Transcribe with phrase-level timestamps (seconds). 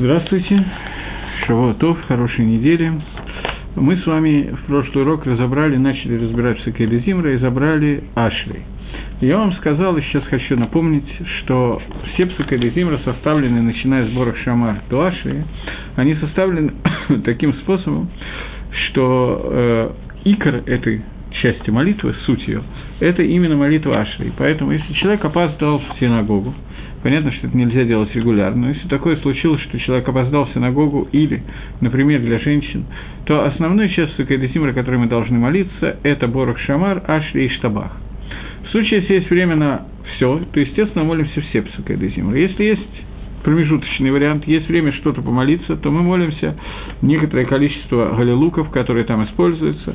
[0.00, 0.64] Здравствуйте,
[1.44, 2.92] Шавуатов, хорошей недели.
[3.74, 8.60] Мы с вами в прошлый урок разобрали, начали разбирать Псакеля Зимра и забрали Ашри.
[9.20, 11.08] Я вам сказал, и сейчас хочу напомнить,
[11.40, 11.82] что
[12.12, 15.42] все Псакеля Зимра составлены, начиная с Борах Шамар до Ашри,
[15.96, 16.74] они составлены
[17.24, 18.08] таким способом,
[18.70, 19.90] что э,
[20.26, 21.02] икор этой
[21.42, 22.62] части молитвы, суть ее,
[23.00, 24.32] это именно молитва Ашри.
[24.38, 26.54] Поэтому, если человек опоздал в синагогу,
[27.02, 31.08] Понятно, что это нельзя делать регулярно, но если такое случилось, что человек опоздал в синагогу
[31.12, 31.42] или,
[31.80, 32.86] например, для женщин,
[33.24, 37.92] то основной часть Сукайдесимра, которой мы должны молиться, это Борох Шамар, Ашри и Штабах.
[38.64, 42.36] В случае, если есть время на все, то, естественно, молимся все Псукайдесимра.
[42.36, 43.04] Если есть
[43.44, 46.56] промежуточный вариант, есть время что-то помолиться, то мы молимся
[47.00, 49.94] некоторое количество галилуков, которые там используются,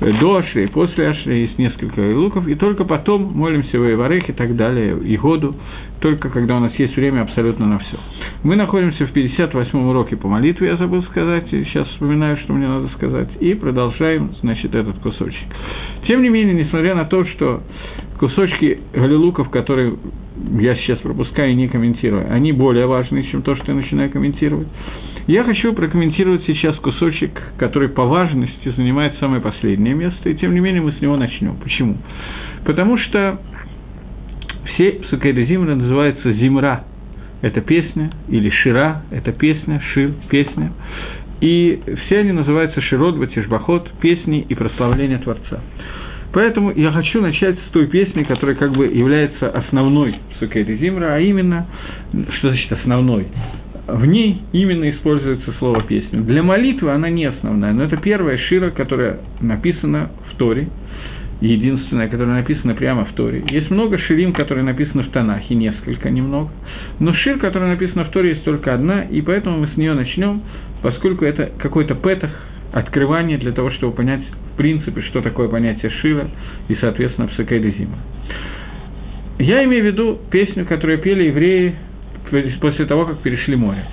[0.00, 4.32] до Ашри и после Ашри есть несколько луков, и только потом молимся в Иварех и
[4.32, 5.54] так далее, и году,
[6.00, 7.98] только когда у нас есть время абсолютно на все.
[8.42, 12.68] Мы находимся в 58-м уроке по молитве, я забыл сказать, и сейчас вспоминаю, что мне
[12.68, 15.46] надо сказать, и продолжаем, значит, этот кусочек.
[16.06, 17.62] Тем не менее, несмотря на то, что
[18.18, 19.94] кусочки галилуков, которые
[20.60, 24.68] я сейчас пропускаю и не комментирую, они более важны, чем то, что я начинаю комментировать,
[25.26, 30.60] я хочу прокомментировать сейчас кусочек, который по важности занимает самое последнее место, и тем не
[30.60, 31.56] менее мы с него начнем.
[31.56, 31.96] Почему?
[32.64, 33.40] Потому что
[34.66, 36.84] все псукейда Зимра называются Зимра.
[37.42, 40.72] Это песня, или Шира, это песня, Шир, песня.
[41.40, 45.60] И все они называются Широт, Батишбахот, песни и прославление Творца.
[46.32, 51.20] Поэтому я хочу начать с той песни, которая как бы является основной Сукейда Зимра, а
[51.20, 51.66] именно,
[52.38, 53.26] что значит основной?
[53.86, 56.20] В ней именно используется слово «песня».
[56.20, 60.68] Для молитвы она не основная, но это первая шира, которая написана в Торе,
[61.40, 63.44] единственная, которая написана прямо в Торе.
[63.48, 66.50] Есть много ширим, которые написаны в Танахе, несколько, немного.
[66.98, 70.42] Но шир, которая написана в Торе, есть только одна, и поэтому мы с нее начнем,
[70.82, 72.30] поскольку это какой-то петах,
[72.72, 74.22] открывание для того, чтобы понять
[74.52, 76.28] в принципе, что такое понятие шира
[76.68, 77.98] и, соответственно, псакейда зима.
[79.38, 81.74] Я имею в виду песню, которую пели евреи
[82.60, 83.84] после того, как перешли море.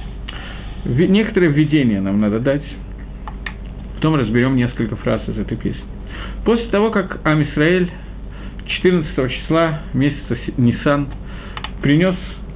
[0.86, 2.64] Некоторое введение нам надо дать,
[3.96, 5.84] потом разберем несколько фраз из этой песни.
[6.46, 7.90] После того, как Амисраэль
[8.66, 11.08] 14 числа месяца Нисан
[11.82, 12.16] принес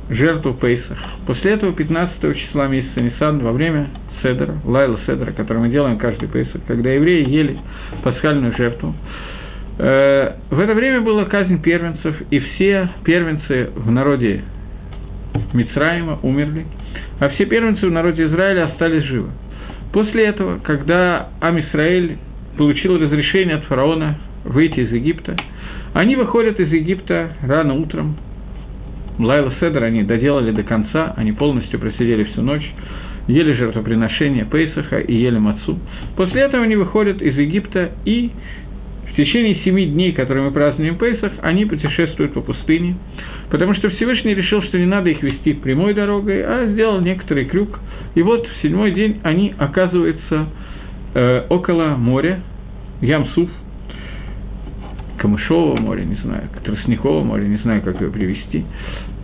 [0.10, 3.88] жертву Пейсах, после этого 15 числа месяца Нисан во время
[4.22, 7.58] Седера, Лайла Седера, который мы делаем каждый Пейсах, когда евреи ели
[8.04, 8.94] пасхальную жертву,
[9.78, 14.44] э, в это время была казнь первенцев, и все первенцы в народе
[15.54, 16.66] Мицраима умерли,
[17.20, 19.30] а все первенцы в народе Израиля остались живы.
[19.94, 22.18] После этого, когда Амисраэль
[22.58, 25.36] получил разрешение от фараона выйти из Египта,
[25.94, 28.18] они выходят из Египта рано утром,
[29.20, 32.70] Лайла Седер они доделали до конца, они полностью просидели всю ночь,
[33.28, 35.80] ели жертвоприношение Пейсаха и ели мацу.
[36.16, 38.32] После этого они выходят из Египта и
[39.18, 42.96] течение семи дней, которые мы празднуем Пейсах, они путешествуют по пустыне
[43.50, 47.80] потому что Всевышний решил, что не надо их вести прямой дорогой, а сделал некоторый крюк.
[48.16, 50.48] И вот в седьмой день они оказываются
[51.14, 52.42] э, около моря,
[53.02, 53.50] Ямсуф,
[55.18, 58.66] Камышового моря, не знаю, Тростникового моря, не знаю, как его привести.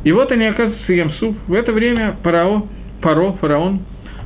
[0.04, 1.36] И вот они оказываются в Ямсуф.
[1.48, 2.68] В это время Парао,
[3.02, 3.82] Паро, фараон,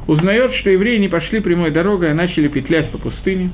[0.08, 3.52] узнает, что евреи не пошли прямой дорогой, а начали петлять по пустыне.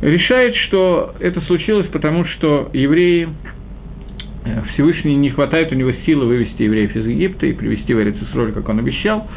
[0.00, 3.28] Решает, что это случилось потому, что евреи
[4.48, 8.52] Э, Всевышний не хватает у него силы вывести евреев из Египта и привести в Эрицисроль,
[8.52, 9.28] как он обещал.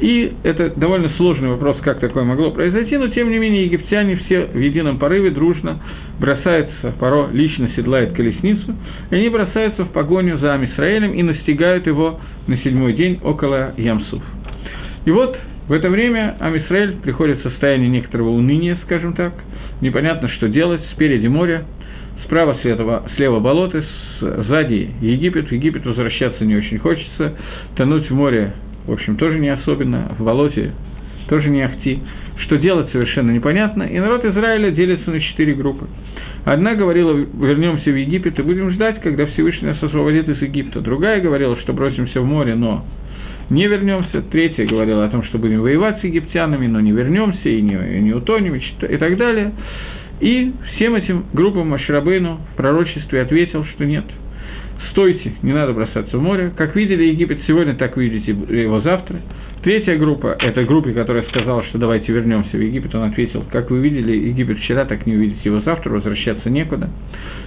[0.00, 4.46] И это довольно сложный вопрос, как такое могло произойти, но тем не менее египтяне все
[4.46, 5.80] в едином порыве дружно
[6.18, 8.74] бросаются, Паро лично седлает колесницу,
[9.10, 14.22] и они бросаются в погоню за Амисраэлем и настигают его на седьмой день около Ямсуф.
[15.04, 19.34] И вот в это время Амисраэль приходит в состояние некоторого уныния, скажем так,
[19.82, 21.64] непонятно, что делать, спереди море,
[22.24, 23.84] справа слева, слева болото,
[24.20, 27.34] сзади Египет, в Египет возвращаться не очень хочется,
[27.76, 28.54] тонуть в море,
[28.86, 30.72] в общем, тоже не особенно, в болоте
[31.28, 32.00] тоже не ахти.
[32.38, 33.84] Что делать, совершенно непонятно.
[33.84, 35.86] И народ Израиля делится на четыре группы.
[36.44, 40.80] Одна говорила, вернемся в Египет и будем ждать, когда Всевышний нас освободит из Египта.
[40.80, 42.84] Другая говорила, что бросимся в море, но
[43.50, 44.22] не вернемся.
[44.22, 48.00] Третья говорила о том, что будем воевать с египтянами, но не вернемся и не, и
[48.00, 49.52] не утонем и так далее.
[50.20, 54.04] И всем этим группам Машрабейну в пророчестве ответил, что нет.
[54.90, 56.52] стойте, не надо бросаться в море.
[56.56, 59.20] Как видели Египет сегодня, так видите его завтра.
[59.62, 62.92] Третья группа– это группа, которая сказала, что давайте вернемся в Египет.
[62.96, 66.90] Он ответил, как вы видели Египет вчера, так не увидите его завтра, возвращаться некуда.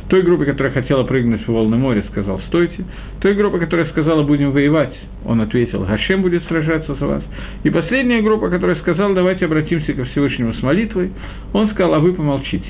[0.08, 2.86] Той группе, которая хотела прыгнуть в волны моря, сказал «стойте».
[3.20, 7.24] Той группе, которая сказала «будем воевать», он ответил «Гашем будет сражаться за вас».
[7.66, 11.12] И последняя группа, которая сказала «давайте обратимся ко Всевышнему с молитвой»,
[11.52, 12.70] он сказал «а вы помолчите».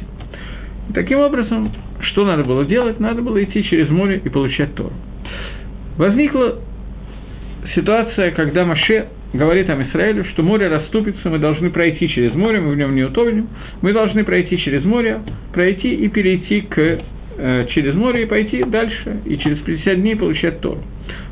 [0.90, 3.00] И таким образом, что надо было делать?
[3.00, 4.94] Надо было идти через море и получать Тору.
[5.98, 6.56] Возникла
[7.76, 9.06] ситуация, когда Маше
[9.36, 13.04] говорит о Израилю, что море расступится, мы должны пройти через море, мы в нем не
[13.04, 13.48] утонем,
[13.82, 15.20] мы должны пройти через море,
[15.54, 17.00] пройти и перейти к,
[17.38, 20.82] э, через море и пойти дальше, и через 50 дней получать Тору.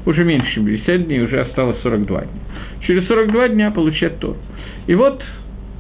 [0.06, 2.42] Уже меньше, чем 50 дней, уже осталось 42 дня.
[2.86, 4.38] Через 42 дня получать Тору.
[4.88, 5.24] И вот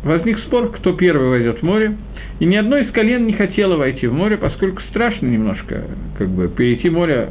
[0.03, 1.95] возник спор, кто первый войдет в море,
[2.39, 5.83] и ни одно из колен не хотело войти в море, поскольку страшно немножко,
[6.17, 7.29] как бы, перейти море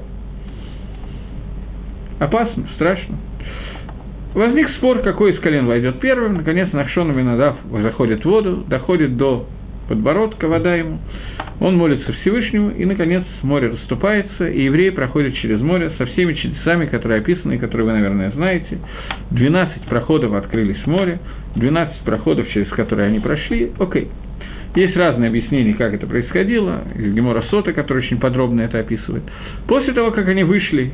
[2.19, 3.17] опасно, страшно.
[4.34, 6.34] Возник спор, какой из колен войдет первым.
[6.34, 9.46] Наконец, Нахшон Минадав заходит в воду, доходит до
[9.88, 11.00] подбородка, вода ему.
[11.61, 16.87] Он молится Всевышнему, и, наконец, море расступается, и евреи проходят через море со всеми чудесами,
[16.87, 18.79] которые описаны, и которые вы, наверное, знаете.
[19.31, 21.20] 12 проходов открылись в море,
[21.56, 23.70] 12 проходов, через которые они прошли.
[23.79, 24.08] Окей.
[24.75, 26.84] Есть разные объяснения, как это происходило.
[26.96, 29.23] Из Гемора Сота, который очень подробно это описывает.
[29.67, 30.93] После того, как они вышли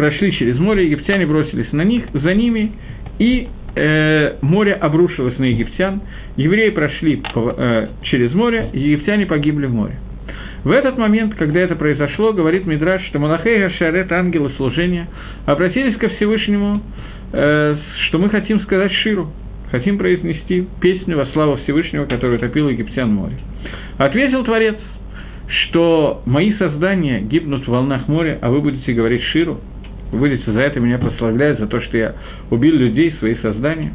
[0.00, 2.72] прошли через море, египтяне бросились на них, за ними,
[3.18, 6.00] и э, море обрушилось на египтян,
[6.38, 9.96] евреи прошли по, э, через море, египтяне погибли в море.
[10.64, 15.06] В этот момент, когда это произошло, говорит Мидраш, что Малахей Гашарет, ангелы служения,
[15.44, 16.80] обратились ко Всевышнему,
[17.34, 17.76] э,
[18.08, 19.30] что мы хотим сказать Ширу,
[19.70, 23.34] хотим произнести песню во славу Всевышнего, который топил египтян море.
[23.98, 24.76] Ответил Творец,
[25.46, 29.60] что мои создания гибнут в волнах моря, а вы будете говорить Ширу–
[30.12, 32.14] вы будете за это меня прославлять, за то, что я
[32.50, 33.92] убил людей, свои создания.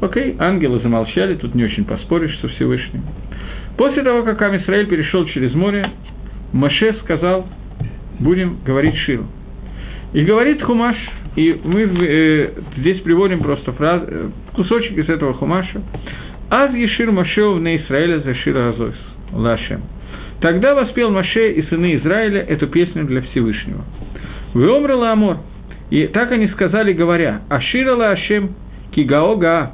[0.00, 3.02] Окей, ангелы замолчали, тут не очень поспоришь со Всевышним.
[3.76, 5.90] После того, как Амисраэль перешел через море,
[6.52, 7.46] Маше сказал,
[8.18, 9.26] будем говорить Ширу.
[10.12, 10.96] И говорит Хумаш,
[11.34, 15.82] и мы э, здесь приводим просто фраз, э, кусочек из этого Хумаша.
[16.48, 18.96] «Аз Ешир Машеу на Израиля за Шира Азойс,
[19.32, 19.82] Лашем».
[20.40, 23.84] Тогда воспел Маше и сыны Израиля эту песню для Всевышнего.
[24.56, 25.38] Веомрала Амор.
[25.90, 28.54] И так они сказали, говоря, Аширала Ашем
[28.92, 29.72] Кигаога.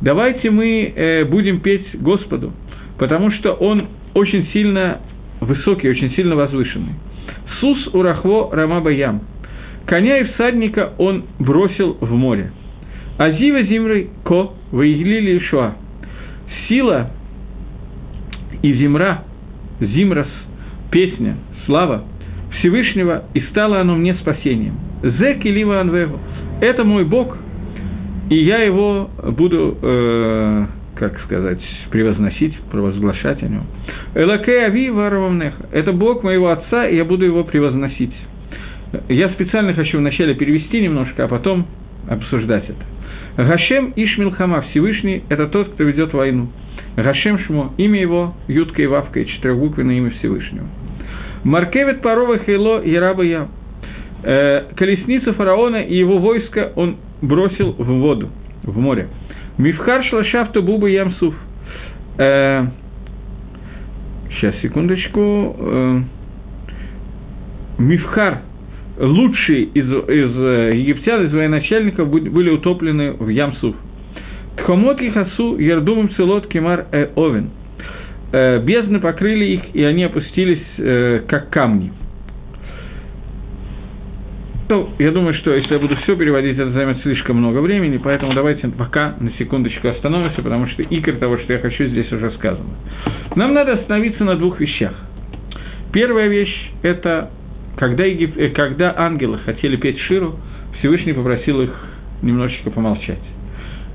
[0.00, 2.52] Давайте мы э, будем петь Господу,
[2.98, 5.00] потому что Он очень сильно
[5.40, 6.94] высокий, очень сильно возвышенный.
[7.60, 9.22] Сус урахво рамабаям.
[9.86, 12.52] Коня и всадника он бросил в море.
[13.18, 15.74] Азива зимры ко выигли Ишуа.
[16.68, 17.10] Сила
[18.62, 19.24] и зимра,
[19.80, 20.28] зимрас,
[20.90, 21.36] песня,
[21.66, 22.04] слава
[22.58, 24.74] Всевышнего, и стало оно мне спасением.
[25.02, 26.18] Зе килива анвегу.
[26.60, 27.36] Это мой Бог,
[28.30, 30.66] и я его буду, э,
[30.96, 31.60] как сказать,
[31.90, 33.64] превозносить, провозглашать о нем.
[34.14, 35.66] Элаке ави варавамнеха.
[35.72, 38.14] Это Бог моего отца, и я буду его превозносить.
[39.08, 41.66] Я специально хочу вначале перевести немножко, а потом
[42.08, 42.84] обсуждать это.
[43.36, 46.48] Гашем Ишмилхама, Всевышний– это тот, кто ведет войну.
[46.96, 50.66] Гашем Шмо, имя его, Ютка и Вавка, и четырехбуквенное имя Всевышнего.
[51.44, 53.48] Маркевит парова хейло Яраба Я.
[54.22, 58.30] Э, колесницу фараона и его войско он бросил в воду,
[58.62, 59.08] в море.
[59.58, 61.34] Мифхар шлашафту буба ямсуф.
[62.18, 62.66] Э,
[64.30, 65.56] сейчас, секундочку.
[65.58, 66.00] Э,
[67.78, 68.42] Мифхар,
[69.00, 73.74] лучшие из, из египтян, из военачальников были утоплены в Ямсуф.
[74.58, 77.50] Тхомот и хасу ярдумом целот кемар э овен–
[78.32, 81.92] э, бездны покрыли их, и они опустились э, как камни.
[84.68, 88.32] Ну, я думаю, что если я буду все переводить, это займет слишком много времени, поэтому
[88.32, 92.70] давайте пока на секундочку остановимся, потому что икр того, что я хочу, здесь уже сказано.
[93.36, 94.94] Нам надо остановиться на двух вещах.
[95.92, 97.30] Первая вещь– это
[97.76, 98.36] когда, Егип...
[98.38, 100.38] Э, когда ангелы хотели петь Ширу,
[100.78, 101.70] Всевышний попросил их
[102.22, 103.22] немножечко помолчать.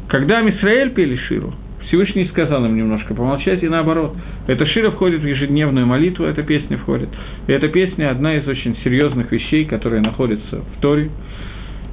[0.09, 1.53] Когда Мисраэль пели Ширу,
[1.87, 4.15] Всевышний сказал им немножко помолчать, и наоборот.
[4.47, 7.09] Эта шира входит в ежедневную молитву, эта песня входит.
[7.47, 11.09] И эта песня– одна из очень серьезных вещей, которые находятся в Торе.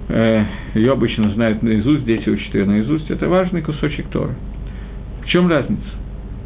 [0.09, 3.09] Э, ее обычно знают наизусть, дети учат ее наизусть.
[3.11, 4.35] Это важный кусочек Торы.
[5.25, 5.83] В чем разница?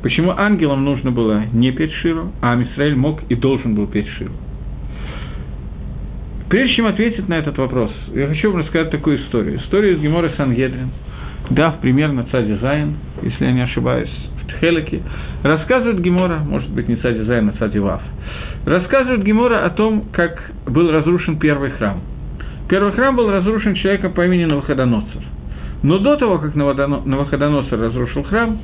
[0.03, 4.33] Почему ангелам нужно было не петь Ширу, а Амисраэль мог и должен был петь Ширу?
[6.51, 9.59] Прежде чем ответить на этот вопрос, я хочу вам рассказать такую историю.
[9.59, 10.91] Историю из Гемора Сангедрин–
[11.51, 14.11] Дав примерно Цади Зайн, если я не ошибаюсь,
[14.43, 15.03] в Тхелике,
[15.43, 18.03] Рассказывает Гемора, может быть, не Сади Зайн, а Сади Вав.
[18.67, 22.01] Рассказывает Гемора о том, как был разрушен первый храм.
[22.69, 25.23] Первый храм был разрушен человеком по имени Навуходоносор.
[25.85, 28.59] Но до того, как Навуходоносор разрушил храм,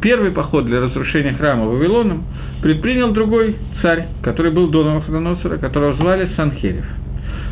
[0.00, 2.24] первый поход для разрушения храма Вавилоном
[2.62, 6.86] предпринял другой царь, который был до Навуходоносора, которого звали Санхерев.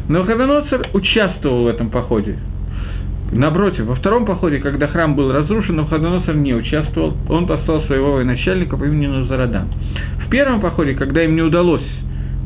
[0.09, 2.39] Навуходоносор участвовал в этом походе.
[3.33, 8.77] Напротив, во втором походе, когда храм был разрушен, Навуходоносор не участвовал, он послал своего военачальника
[8.77, 9.69] по имени Назарадан.
[10.27, 11.85] В первом походе, когда им не удалось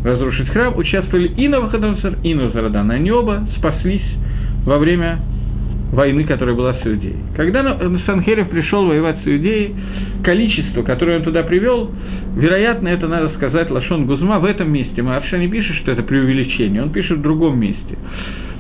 [0.05, 2.91] разрушить храм, участвовали и Навуходоносор, и Назарадан.
[2.91, 4.03] Они оба спаслись
[4.65, 5.21] во время
[5.93, 7.17] войны, которая была с Иудеей.
[7.37, 9.75] Когда Санхерев пришел воевать с Иудеей,
[10.25, 11.91] количество, которое он туда привел,
[12.35, 15.03] вероятно, это надо сказать Лашон Гузма в этом месте.
[15.03, 17.99] Марша не пишет, что это преувеличение, он пишет в другом месте.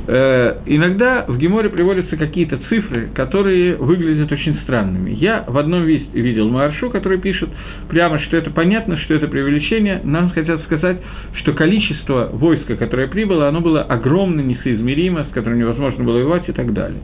[0.06, 5.10] Э, иногда в Геморе приводятся какие-то цифры, которые выглядят очень странными.
[5.10, 7.48] Я в одном видел Маршу, который пишет
[7.88, 10.00] прямо, что это понятно, что это преувеличение.
[10.02, 10.98] Нам хотят сказать,
[11.34, 16.52] что количество войска, которое прибыло, оно было огромно, несоизмеримо, с которым невозможно было воевать и
[16.52, 17.00] так далее.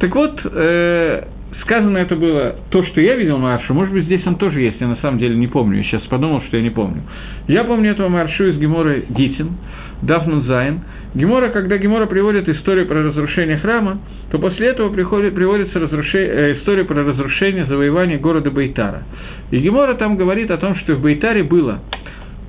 [0.00, 1.22] Так вот, э,
[1.62, 4.88] сказано это было то, что я видел Маршу, может быть, здесь он тоже есть, я
[4.88, 7.02] на самом деле не помню, я сейчас подумал, что я не помню.
[7.48, 9.56] Я помню этого Маршу из Гемора Гитин,
[10.02, 10.80] Дафнун Зайн,
[11.16, 16.52] Гемора, когда Гемора приводит историю про разрушение храма, то после этого приходит, приводится разрушение, э,
[16.58, 19.04] история про разрушение, завоевание города Бейтара.
[19.50, 21.80] И Гемора там говорит о том, что в Бейтаре было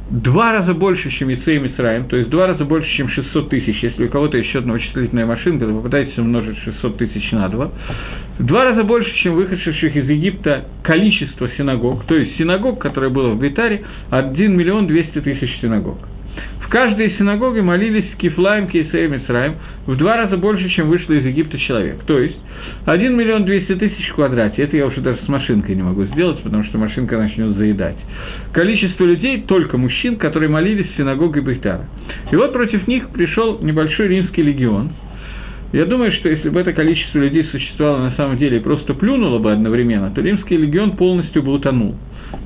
[0.10, 4.06] два раза больше, чем Яцеем Исраем, то есть два раза больше, чем 600 тысяч, если
[4.06, 7.72] у кого-то есть счетная вычислительная машинка, то попытайтесь умножить 600 тысяч на два,
[8.40, 13.40] два раза больше, чем выходящих из Египта количество синагог, то есть синагог, которое было в
[13.40, 15.98] Бейтаре, 1 миллион 200 тысяч синагог.
[16.68, 21.26] В каждой синагоге молились Кифлаем, Кейсеем и Сраем в два раза больше, чем вышло из
[21.26, 22.04] Египта человек.
[22.06, 22.38] То есть
[22.86, 24.64] 1 миллион 200 тысяч в квадрате.
[24.64, 27.96] Это я уже даже с машинкой не могу сделать, потому что машинка начнет заедать.
[28.52, 31.86] Количество людей, только мужчин, которые молились в синагоге Бейтара.
[32.32, 34.92] И вот против них пришел небольшой римский легион.
[35.72, 39.40] Я думаю, что если бы это количество людей существовало на самом деле и просто плюнуло
[39.40, 41.96] бы одновременно, то римский легион полностью бы утонул.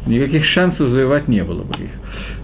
[0.07, 1.89] Никаких шансов завоевать не было бы их.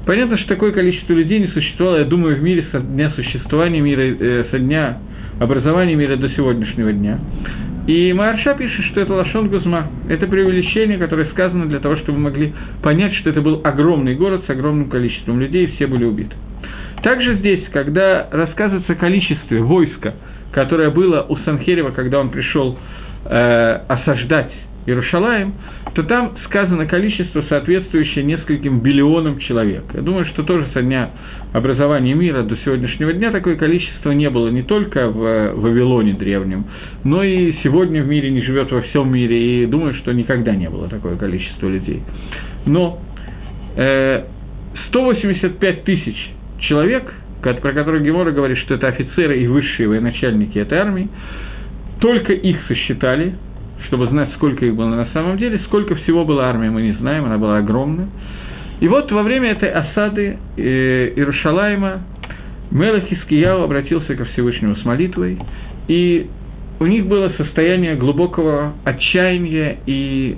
[0.06, 4.02] Понятно, что такое количество людей не существовало, я думаю, в мире со дня существования мира,
[4.02, 5.00] э, со дня
[5.40, 7.20] образования мира до сегодняшнего дня.
[7.88, 9.88] И Марша пишет, что это Лашон Гузма.
[10.10, 12.54] Это преувеличение, которое сказано для того, чтобы мы могли
[12.84, 16.36] понять, что это был огромный город с огромным количеством людей, и все были убиты.
[17.02, 20.16] Также здесь, когда рассказывается о количестве войска,
[20.52, 22.78] которое было у Санхерева, когда он пришел
[23.26, 24.52] э, осаждать
[24.88, 25.54] Иерушалаем,
[25.96, 29.84] то там сказано количество, соответствующее нескольким биллионам человек.
[29.94, 31.12] Я думаю, что тоже со дня
[31.52, 36.66] образования мира до сегодняшнего дня такое количество не было не только в Вавилоне древнем,
[37.04, 40.70] но и сегодня в мире не живет во всем мире, и думаю, что никогда не
[40.70, 42.02] было такое количество людей.
[42.66, 43.02] Но
[43.76, 44.24] э,
[44.88, 46.16] 185 тысяч
[46.62, 51.10] человек, про которых Гемора говорит, что это офицеры и высшие военачальники этой армии,
[52.00, 53.34] только их сосчитали,
[53.86, 55.60] чтобы знать, сколько их было на самом деле.
[55.66, 58.08] Сколько всего было армии, мы не знаем, она была огромная.
[58.80, 60.62] И вот во время этой осады э,
[61.16, 62.02] Иерушалайма
[62.72, 65.40] Мелах Искияу обратился ко Всевышнему с молитвой,
[65.88, 66.30] и
[66.80, 70.38] у них было состояние глубокого отчаяния, и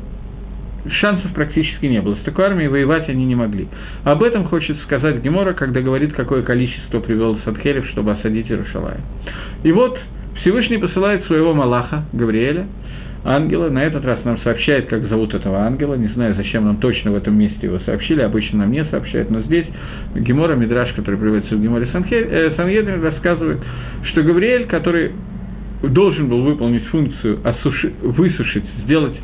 [0.87, 2.15] шансов практически не было.
[2.15, 3.67] С такой армией воевать они не могли.
[4.03, 9.01] Об этом хочет сказать Гемора, когда говорит, какое количество привел Садхерев, чтобы осадить Иерушалаем.
[9.63, 9.99] И вот
[10.41, 12.67] Всевышний посылает своего Малаха, Гавриэля,
[13.23, 13.69] ангела.
[13.69, 15.95] На этот раз нам сообщает, как зовут этого ангела.
[15.95, 18.21] Не знаю, зачем нам точно в этом месте его сообщили.
[18.21, 19.29] Обычно нам не сообщают.
[19.29, 19.65] Но здесь
[20.15, 23.59] Гемора Мидраш, который приводится в Геморе э, Санхедрин, рассказывает,
[24.03, 25.11] что Гавриэль, который
[25.83, 29.15] должен был выполнить функцию осуши, высушить, сделать,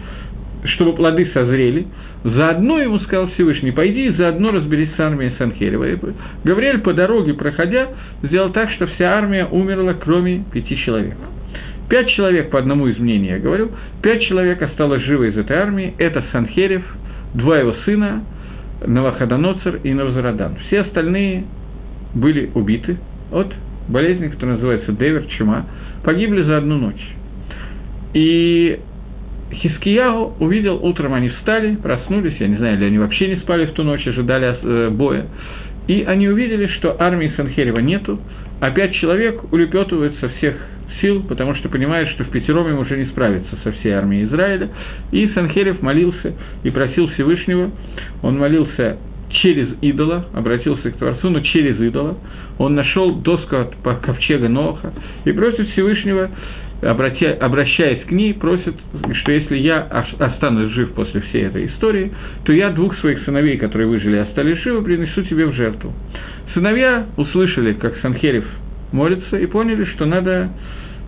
[0.63, 1.87] чтобы плоды созрели,
[2.23, 5.83] заодно ему сказал Всевышний, пойди и заодно разберись с армией Санхерева.
[5.91, 5.97] И
[6.43, 7.89] Гавриэль по дороге, проходя,
[8.23, 11.15] сделал так, что вся армия умерла, кроме пяти человек.
[11.89, 15.93] Пять человек, по одному из мнений я говорю, пять человек осталось живы из этой армии.
[15.97, 16.83] Это Санхерев,
[17.33, 18.23] два его сына,
[18.85, 20.57] Наваходоноцер и Навзарадан.
[20.67, 21.45] Все остальные
[22.13, 22.97] были убиты
[23.31, 23.53] от
[23.87, 25.65] болезни, которая называется Девер, чума,
[26.03, 27.15] погибли за одну ночь.
[28.13, 28.79] И
[29.53, 33.73] Хискияу увидел, утром они встали, проснулись, я не знаю, или они вообще не спали в
[33.73, 35.27] ту ночь, ожидали э, боя,
[35.87, 38.19] и они увидели, что армии Санхерева нету,
[38.59, 40.55] а пять человек улепетывают со всех
[41.01, 44.69] сил, потому что понимает, что в пятером им уже не справиться со всей армией Израиля.
[45.11, 47.71] И Санхерев молился и просил Всевышнего,
[48.21, 48.97] он молился
[49.29, 52.17] через идола, обратился к Творцу, но через идола.
[52.57, 54.93] Он нашел доску от ковчега Ноха
[55.25, 56.29] и просит Всевышнего
[56.81, 58.75] обращаясь к ней, просит,
[59.13, 59.81] что если я
[60.19, 62.11] останусь жив после всей этой истории,
[62.43, 65.93] то я двух своих сыновей, которые выжили и остались живы, принесу тебе в жертву.
[66.53, 68.45] Сыновья услышали, как Санхерев
[68.95, 70.49] молится, и поняли, что надо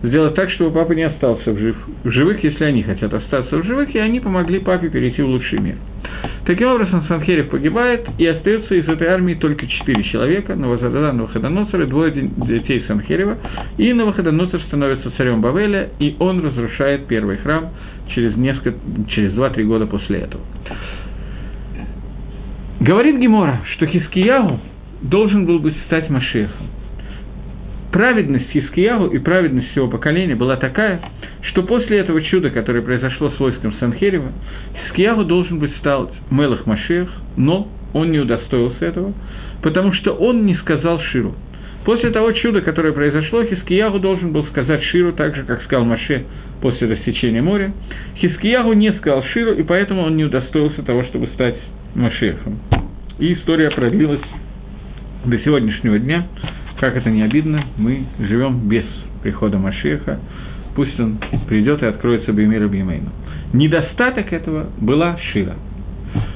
[0.02, 3.64] сделать так, чтобы папа не остался в, жив, в живых, если они хотят остаться в
[3.64, 5.76] живых, и они помогли папе перейти в лучший мир.
[6.46, 11.86] Таким образом, Санхерев погибает, и остается из этой армии только четыре человека, Новозадан, Новоходоносор и
[11.86, 13.38] двое детей Санхерева,
[13.76, 17.70] и Новоходоносор становится царем Бавеля, и он разрушает первый храм
[18.14, 18.78] через, несколько,
[19.08, 20.42] через 2-3 года после этого.
[22.80, 24.60] Говорит Гемора, что Хискиягу
[25.02, 26.77] должен был бы стать Машехом
[27.92, 31.00] праведность Хискиягу и праведность всего поколения была такая,
[31.42, 34.32] что после этого чуда, которое произошло с войском Санхерева,
[34.86, 39.14] Хискиягу должен быть стал Мелах Машех, но он не удостоился этого,
[39.62, 41.34] потому что он не сказал Ширу.
[41.84, 46.24] После того чуда, которое произошло, Хискиягу должен был сказать Ширу, так же, как сказал Маше
[46.60, 47.72] после рассечения моря.
[48.16, 51.54] Хискиягу не сказал Ширу, и поэтому он не удостоился того, чтобы стать
[51.94, 52.58] Машехом.
[53.18, 54.20] И история продлилась
[55.24, 56.26] до сегодняшнего дня,
[56.80, 58.84] как это не обидно, мы живем без
[59.22, 60.20] прихода Машеха,
[60.74, 61.18] пусть он
[61.48, 63.10] придет и откроется Беймир Беймейну.
[63.52, 65.56] Недостаток этого была Шира.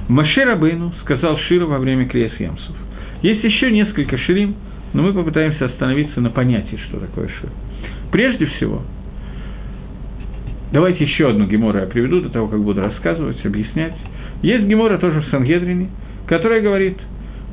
[0.08, 2.74] Маше Рабейну сказал Шира во время Криес Ямсов.
[3.22, 4.56] Есть еще несколько ширим,
[4.92, 7.50] но мы попытаемся остановиться на понятии, что такое шир.
[8.10, 8.82] Прежде всего,
[10.72, 13.94] давайте еще одну гемару я приведу до того, как буду рассказывать, объяснять.
[14.42, 15.88] Есть гемара тоже в Сангедрине,
[16.26, 16.98] которая говорит,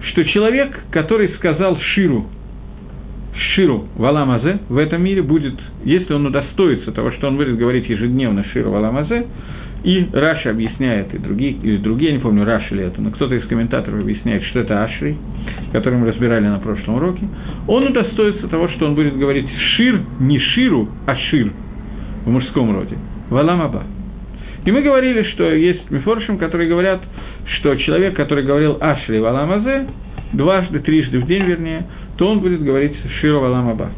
[0.10, 2.25] что человек, который сказал Ширу
[3.53, 7.88] Ширу בעולם הזה в этом мире будет, если он удостоится того, что он будет говорить
[7.88, 9.27] ежедневно Ширу בעולם הזה,
[9.83, 13.36] и Раши объясняет, и другие, и другие, я не помню, Раши ли это, но кто-то
[13.36, 15.15] из комментаторов объясняет, что это אשרי,
[15.71, 17.27] который мы разбирали на прошлом уроке,
[17.67, 21.51] он удостоится того, что он будет говорить Шир, не Ширу, а Шир
[22.25, 22.98] в мужском роде,
[23.29, 23.83] Валамаба.
[24.65, 27.01] И мы говорили, что есть мифоршим, которые говорят,
[27.57, 29.88] что человек, который говорил Ашри Валамазе,
[30.33, 31.86] дважды, трижды в день, вернее,
[32.19, 33.91] то он будет говорить Шира Валамаба.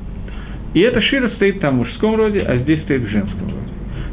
[0.76, 3.58] И эта Шира стоит там в мужском роде, а здесь стоит в женском роде.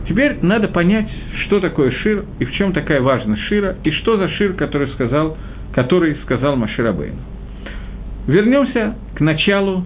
[0.09, 1.11] Теперь надо понять,
[1.45, 5.37] что такое Шир, и в чем такая важность Шира, и что за Шир, который сказал,
[5.75, 7.17] который сказал Машира Бейн.
[8.27, 9.85] Вернемся к началу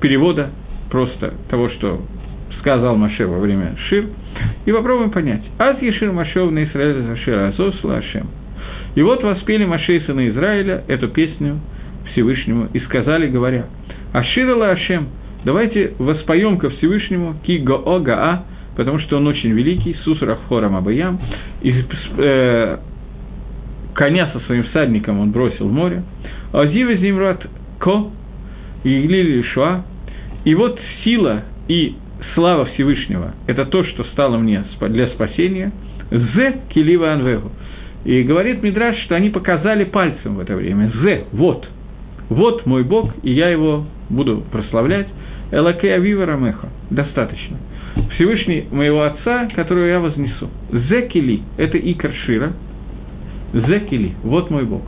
[0.00, 0.48] перевода
[0.90, 2.00] просто того, что
[2.60, 4.06] сказал Маше во время Шир,
[4.64, 5.42] и попробуем понять.
[5.58, 8.28] Аз Ешир Машев на Израиле за Шира Азос Лашем.
[8.94, 11.60] И вот воспели Маше и сыны Израиля эту песню
[12.12, 13.66] Всевышнему и сказали, говоря,
[14.12, 15.08] «Аширала Ашем,
[15.44, 18.44] давайте воспоем ко Всевышнему ки го гаа,
[18.76, 21.20] потому что он очень великий, сусрах хорам абаям,
[21.62, 21.84] и
[22.18, 22.78] э,
[23.94, 26.02] коня со своим всадником он бросил в море,
[26.52, 27.46] азива зимрат
[27.78, 28.10] ко,
[28.84, 29.84] и глили шуа,
[30.44, 31.94] и вот сила и
[32.34, 35.72] слава Всевышнего– это то, что стало мне для спасения,
[36.10, 37.50] зе килива анвегу.
[38.04, 40.90] И говорит Мидраш, что они показали пальцем в это время.
[41.02, 41.68] Зе, вот–
[42.28, 45.08] вот мой Бог, и я его буду прославлять.
[45.50, 46.68] Элаке Авива Рамеха.
[46.90, 47.58] Достаточно.
[48.14, 50.48] Всевышний моего Отца, которого я вознесу.
[50.70, 52.52] Зекили– это Икар Шира.
[53.52, 54.82] Зекили– вот мой Бог.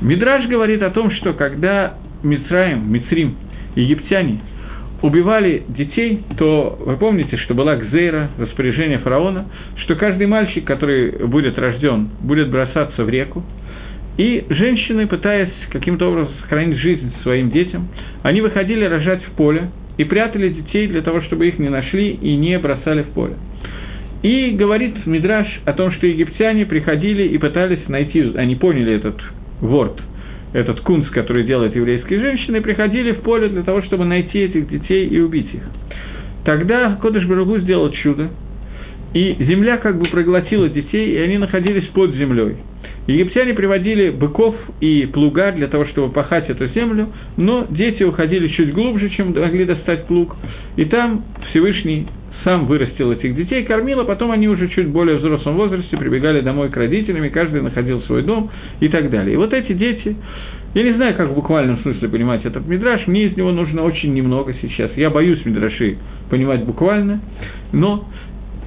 [0.00, 3.36] Мидраж говорит о том, что когда Мицраим, Мицрим,
[3.74, 4.40] египтяне
[5.02, 11.58] убивали детей, то вы помните, что была Гзейра, распоряжение фараона, что каждый мальчик, который будет
[11.58, 13.42] рожден, будет бросаться в реку,
[14.16, 17.88] и женщины, пытаясь каким-то образом сохранить жизнь своим детям,
[18.22, 22.36] они выходили рожать в поле и прятали детей для того, чтобы их не нашли и
[22.36, 23.34] не бросали в поле.
[24.22, 29.20] И говорит Мидраш о том, что египтяне приходили и пытались найти, они поняли этот
[29.60, 30.00] ворд,
[30.52, 35.08] этот кунс, который делают еврейские женщины, приходили в поле для того, чтобы найти этих детей
[35.08, 35.62] и убить их.
[36.44, 38.30] Тогда Кодыш Барагу сделал чудо,
[39.12, 42.56] и земля как бы проглотила детей, и они находились под землей.
[43.06, 48.72] Египтяне приводили быков и плуга для того, чтобы пахать эту землю, но дети уходили чуть
[48.72, 50.36] глубже, чем могли достать плуг,
[50.76, 52.06] и там Всевышний
[52.44, 56.70] сам вырастил этих детей, кормил, а потом они уже чуть более взрослом возрасте прибегали домой
[56.70, 59.34] к родителям, и каждый находил свой дом и так далее.
[59.34, 60.16] И вот эти дети,
[60.74, 64.12] я не знаю, как в буквальном смысле понимать этот мидраж, мне из него нужно очень
[64.12, 64.90] немного сейчас.
[64.96, 65.98] Я боюсь мидраши
[66.30, 67.20] понимать буквально,
[67.72, 68.06] но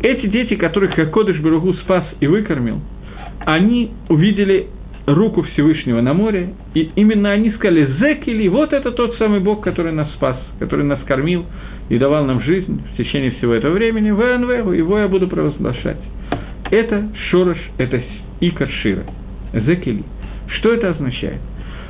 [0.01, 2.81] эти дети, которых Кодыш Баругу спас и выкормил–
[3.45, 4.67] они увидели
[5.07, 9.93] руку Всевышнего на море, и именно они сказали «Зекили, вот это тот самый Бог, который
[9.93, 11.45] нас спас, который нас кормил
[11.89, 15.97] и давал нам жизнь в течение всего этого времени, ВНВ, его я буду провозглашать».
[16.69, 18.01] Это Шорош, это
[18.41, 19.03] Икар Шира.
[19.53, 20.03] Зекили.
[20.57, 21.39] Что это означает?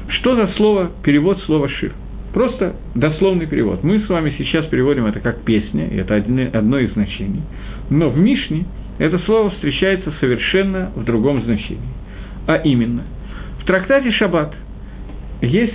[0.09, 1.93] Что за слово, перевод слова «шир»?
[2.33, 3.83] Просто дословный перевод.
[3.83, 7.41] Мы с вами сейчас переводим это как песня, и это одно из значений.
[7.89, 8.65] Но в Мишне
[8.97, 11.89] это слово встречается совершенно в другом значении.
[12.47, 13.03] А именно,
[13.59, 14.53] в трактате «Шаббат»
[15.41, 15.73] есть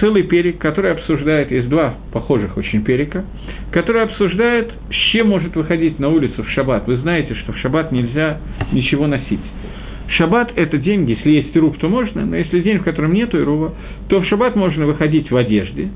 [0.00, 3.24] целый перек, который обсуждает, есть два похожих очень перека,
[3.70, 6.86] который обсуждает, с чем может выходить на улицу в шаббат.
[6.86, 8.38] Вы знаете, что в шаббат нельзя
[8.72, 9.40] ничего носить.
[10.08, 13.74] Шаббат– это день, если есть ирув, то можно, но если день, в котором нет ирува,
[14.08, 15.90] то в шаббат можно выходить в одежде,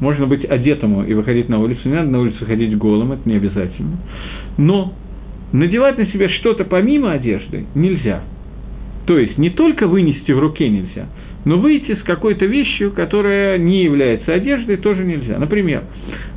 [0.00, 3.36] можно быть одетому и выходить на улицу, не надо на улицу ходить голым, это не
[3.36, 3.98] обязательно.
[4.56, 4.94] Но
[5.52, 8.22] надевать на себя что-то помимо одежды нельзя.
[9.06, 11.08] То есть не только вынести в руке нельзя,
[11.44, 15.38] но выйти с какой-то вещью, которая не является одеждой, тоже нельзя.
[15.38, 15.84] Например,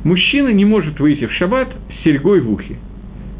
[0.02, 2.76] мужчина не может выйти в шаббат с серьгой в ухе.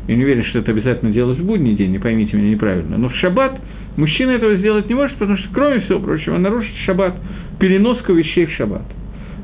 [0.06, 2.98] Я не уверен, что это обязательно делать в будний день, не поймите меня неправильно.
[2.98, 3.58] Но в шаббат
[3.96, 7.16] мужчина этого сделать не может, потому что, кроме всего прочего, он нарушит шаббат,
[7.58, 8.84] переноску вещей в шаббат.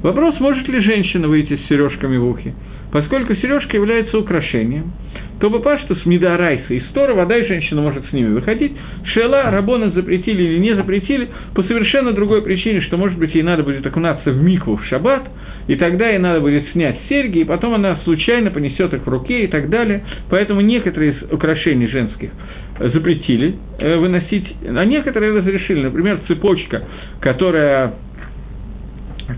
[0.02, 2.54] Вопрос, может ли женщина выйти с сережками в ухе,
[2.92, 4.92] поскольку сережка является украшением–
[5.40, 8.72] то бы что с Мидарайса и Стора, вода и женщина может с ними выходить.
[9.04, 13.62] Шела, Рабона запретили или не запретили, по совершенно другой причине, что, может быть, ей надо
[13.62, 15.22] будет окунаться в микву в шаббат,
[15.66, 19.44] и тогда ей надо будет снять серьги, и потом она случайно понесет их в руке
[19.44, 20.04] и так далее.
[20.28, 22.30] Поэтому некоторые из украшений женских
[22.78, 25.84] запретили э, выносить, а некоторые разрешили.
[25.84, 26.82] Например, цепочка,
[27.20, 27.94] которая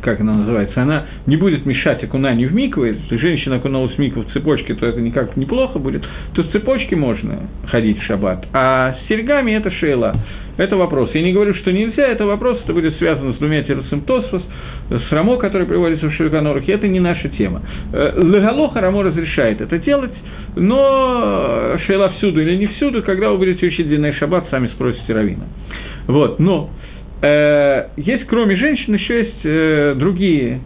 [0.00, 4.22] как она называется, она не будет мешать окунанию в микву, если женщина окунулась в микву
[4.22, 8.94] в цепочке, то это никак неплохо будет, то с цепочки можно ходить в шаббат, а
[8.94, 10.14] с серьгами это шейла.
[10.58, 11.10] Это вопрос.
[11.14, 14.42] Я не говорю, что нельзя, это вопрос, это будет связано с двумя терусом Тосфос,
[14.90, 17.62] с Рамо, который приводится в Шельканорахе, это не наша тема.
[17.92, 20.12] Э, Легалоха Рамо разрешает это делать,
[20.54, 25.44] но Шейла всюду или не всюду, когда вы будете учить длинный шаббат, сами спросите Равина.
[26.06, 26.70] Вот, но
[27.22, 30.60] Э, есть, кроме женщин, еще есть э, другие,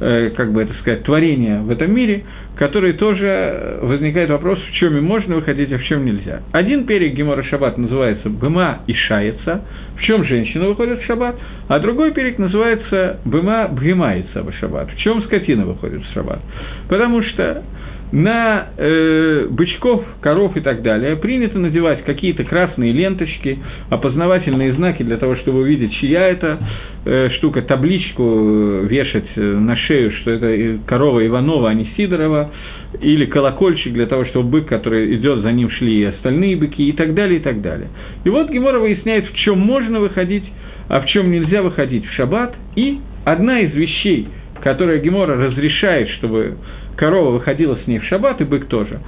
[0.00, 2.24] э, как бы это сказать, творения в этом мире,
[2.56, 6.42] которые тоже возникает вопрос, в чем им можно выходить, а в чем нельзя.
[6.52, 9.64] Один перек Гемора Шаббат называется «Быма и шается»,
[9.96, 11.36] в чем женщина выходит в шаббат,
[11.68, 16.40] а другой перек называется «Быма бгемается в шаббат», в чем скотина выходит в шаббат.
[16.88, 17.64] Потому что
[18.12, 23.58] на э, бычков, коров и так далее принято надевать какие-то красные ленточки,
[23.90, 26.58] опознавательные знаки для того, чтобы увидеть, чья это
[27.04, 32.52] э, штука, табличку э, вешать э, на шею, что это корова Иванова, а не Сидорова,
[33.00, 36.92] или колокольчик для того, чтобы бык, который идет, за ним шли и остальные быки, и
[36.92, 37.88] так далее, и так далее.
[38.24, 40.44] И вот Гемора выясняет, в чем можно выходить,
[40.88, 44.28] а в чем нельзя выходить в шаббат, и одна из вещей,
[44.62, 46.56] которая Гемора разрешает, чтобы
[46.96, 49.00] корова выходила с ней в шаббат, и бык тоже,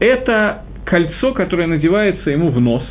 [0.00, 2.82] это кольцо, которое надевается ему в нос,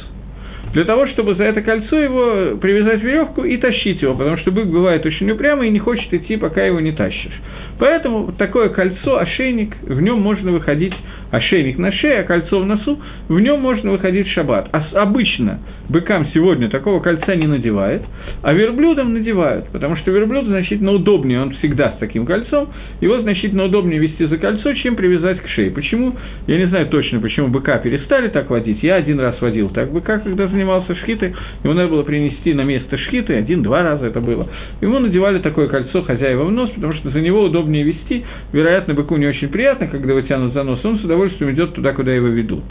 [0.73, 4.65] для того, чтобы за это кольцо его привязать веревку и тащить его, потому что бык
[4.65, 7.39] бывает очень упрямый и не хочет идти, пока его не тащишь.
[7.79, 10.93] Поэтому такое кольцо, ошейник, в нем можно выходить
[11.33, 14.69] ошейник на шее, а кольцо в носу, в нем можно выходить в шаббат.
[14.71, 18.03] А обычно быкам сегодня такого кольца не надевают,
[18.43, 22.69] а верблюдам надевают, потому что верблюд значительно удобнее, он всегда с таким кольцом,
[23.01, 25.71] его значительно удобнее вести за кольцо, чем привязать к шее.
[25.71, 26.15] Почему?
[26.45, 28.83] Я не знаю точно, почему быка перестали так водить.
[28.83, 32.95] Я один раз водил так быка, когда занимался шхитой, ему надо было принести на место
[32.99, 34.47] шхиты, один-два раза это было.
[34.81, 38.23] Ему надевали такое кольцо хозяева в нос, потому что за него удобнее вести.
[38.51, 41.73] Вероятно, быку не очень приятно, когда его тянут за нос, он с удовольствием удовольствием идет
[41.73, 42.63] туда, куда его ведут.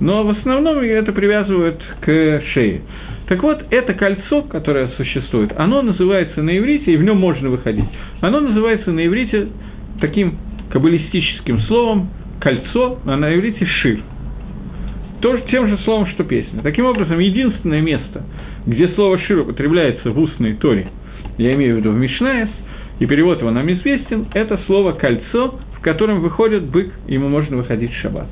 [0.00, 2.82] Но в основном это привязывают к шее.
[3.28, 7.88] Так вот, это кольцо, которое существует, оно называется на иврите, и в нем можно выходить,
[8.20, 9.48] оно называется на иврите
[10.00, 10.38] таким
[10.70, 14.00] каббалистическим словом кольцо, а на иврите шир.
[15.20, 16.62] Тоже тем же словом, что песня.
[16.62, 18.24] Таким образом, единственное место,
[18.66, 20.86] где слово шир употребляется в устной торе,
[21.38, 22.50] я имею в виду в Мишнаес,
[22.98, 27.96] и перевод его нам известен, это слово «кольцо», которым выходит бык, ему можно выходить в
[27.98, 28.26] шаббат.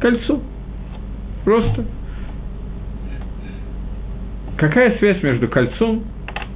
[0.00, 0.40] Кольцо.
[1.44, 1.84] Просто.
[4.56, 6.04] Какая связь между кольцом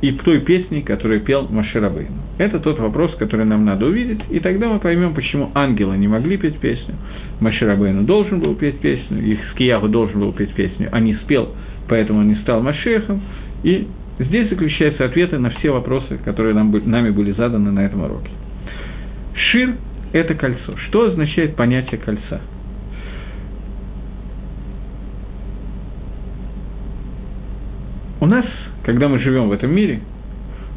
[0.01, 2.09] и той песней, которую пел Маширабейн?
[2.38, 6.38] Это тот вопрос, который нам надо увидеть, и тогда мы поймем, почему ангелы не могли
[6.38, 6.94] петь песню,
[7.40, 11.51] Маширабейну должен был петь песню, их Скиягу должен был петь песню, а не спел,
[11.87, 13.20] поэтому он не стал Машехом,
[13.62, 13.87] и
[14.18, 18.31] здесь заключаются ответы на все вопросы, которые нам, нами были заданы на этом уроке.
[19.35, 19.74] Шир
[20.12, 20.77] это кольцо.
[20.88, 22.40] Что означает понятие кольца?
[28.20, 28.46] У нас,
[28.85, 30.00] когда мы живем в этом мире,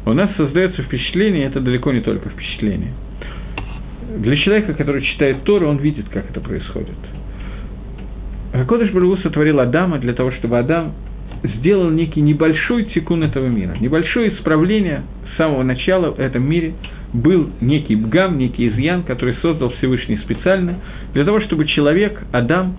[0.04, 2.92] у нас создается впечатление, это далеко не только впечатление.
[4.18, 6.96] Для человека, который читает Тору, он видит, как это происходит.
[8.66, 10.94] Кодыш Баргу сотворил Адама для того, чтобы Адам
[11.42, 16.74] сделал некий небольшой тикун этого мира, небольшое исправление с самого начала в этом мире,
[17.12, 20.76] был некий бгам, некий изъян, который создал Всевышний специально,
[21.14, 22.76] для того, чтобы человек, Адам,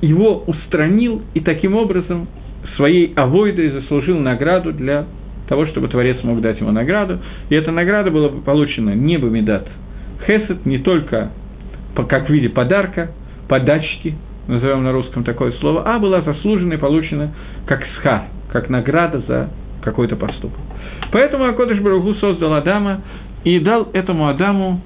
[0.00, 2.28] его устранил и таким образом
[2.76, 5.06] своей авойдой заслужил награду для
[5.48, 7.18] того, чтобы Творец мог дать ему награду.
[7.48, 9.68] И эта награда была получена не Бамидат
[10.26, 11.32] Хесед, не только
[12.08, 13.10] как в виде подарка,
[13.48, 14.14] подачки,
[14.50, 17.32] назовем на русском такое слово, а была заслужена и получена
[17.66, 19.50] как сха, как награда за
[19.82, 20.58] какой-то поступок.
[21.12, 23.00] Поэтому Акодыш Баругу создал Адама
[23.44, 24.80] и дал этому Адаму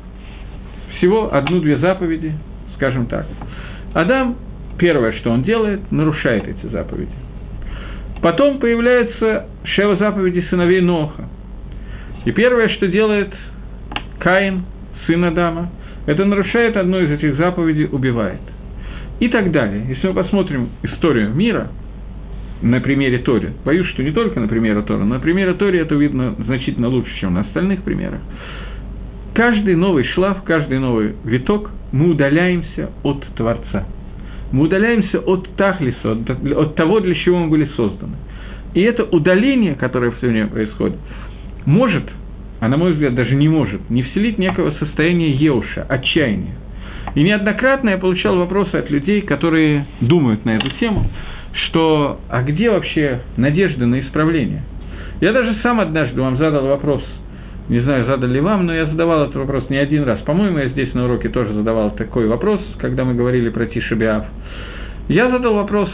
[0.97, 2.33] всего одну-две заповеди,
[2.77, 3.27] скажем так.
[3.95, 4.37] Адам,
[4.79, 7.13] первое, что он делает, нарушает эти заповеди.
[8.23, 11.25] Потом появляется шева заповеди сыновей Ноха.
[12.25, 13.29] И первое, что делает
[14.19, 14.65] Каин,
[15.07, 15.71] сын Адама,
[16.07, 18.41] это нарушает одну из этих заповедей, убивает.
[19.21, 19.85] И так далее.
[19.89, 21.69] Если мы посмотрим историю мира
[22.63, 25.95] на примере Тори, боюсь, что не только на примере Тори, но на примере Тори это
[25.95, 28.21] видно значительно лучше, чем на остальных примерах.
[29.35, 33.87] Каждый новый шлаф, каждый новый виток мы удаляемся от Творца–
[34.55, 38.15] мы удаляемся от Тахлиса, от того, для чего мы были созданы.
[38.75, 40.97] И это удаление, которое все время происходит,
[41.67, 42.05] может,
[42.61, 46.55] а на мой взгляд даже не может, не вселить некого состояния еуша, отчаяния.
[47.15, 51.07] И неоднократно я получал вопросы от людей, которые думают на эту тему,
[51.67, 54.63] что а где вообще надежда на исправление?
[55.21, 57.03] Я даже сам однажды вам задал вопрос–
[57.69, 60.21] не знаю, задали ли вам, но я задавал этот вопрос не один раз.
[60.21, 64.27] По-моему, я здесь на уроке тоже задавал такой вопрос, когда мы говорили про תשעה באב.
[65.09, 65.89] Я задал вопрос,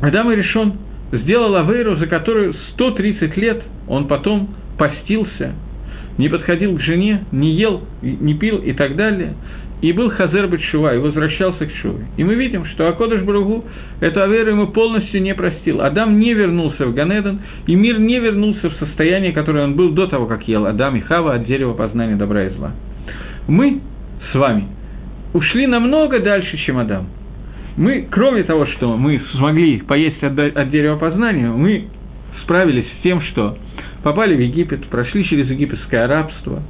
[0.00, 0.74] אדם הראשון
[1.12, 5.52] сделал Авейру, за которую 130 лет он потом постился,
[6.16, 9.34] не подходил к жене, не ел, не пил и так далее–
[9.84, 12.06] и был חזר בתשובה, и возвращался к тшуве.
[12.16, 13.66] И мы видим, что הקדוש ברוך הוא
[14.00, 15.82] эту Аверу ему полностью не простил.
[15.82, 20.06] Адам не вернулся в Ганедон, и мир не вернулся в состояние, которое он был до
[20.06, 22.72] того, как ел Адам и Хава от дерева познания добра и зла.
[23.46, 23.82] Мы
[24.32, 24.68] с вами
[25.34, 27.08] ушли намного дальше, чем Адам.
[27.76, 31.88] Мы, кроме того, что мы смогли поесть от, от дерева познания, мы
[32.42, 33.58] справились с тем, что
[34.02, 36.62] попали в Египет, прошли через египетское рабство,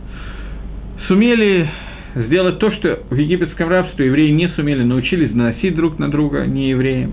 [1.07, 1.71] сумели
[2.15, 6.71] сделать то, что в египетском рабстве евреи не сумели, научились наносить друг на друга не
[6.71, 7.13] евреям.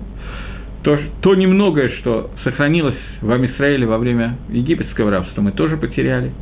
[0.82, 6.32] То, то немногое, что сохранилось в Амисраиле во время египетского рабства, мы тоже потеряли.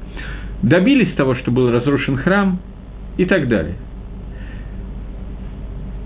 [0.63, 2.59] Добились того, что был разрушен храм
[3.17, 3.75] и так далее.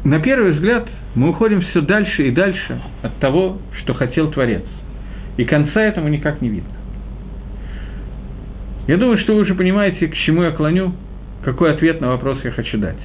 [0.04, 4.64] На первый взгляд мы уходим все дальше и дальше от того, что хотел Творец.
[5.36, 6.70] И конца этому никак не видно.
[8.86, 10.92] Я думаю, что вы уже понимаете, к чему я клоню,
[11.44, 12.96] какой ответ на вопрос я хочу дать.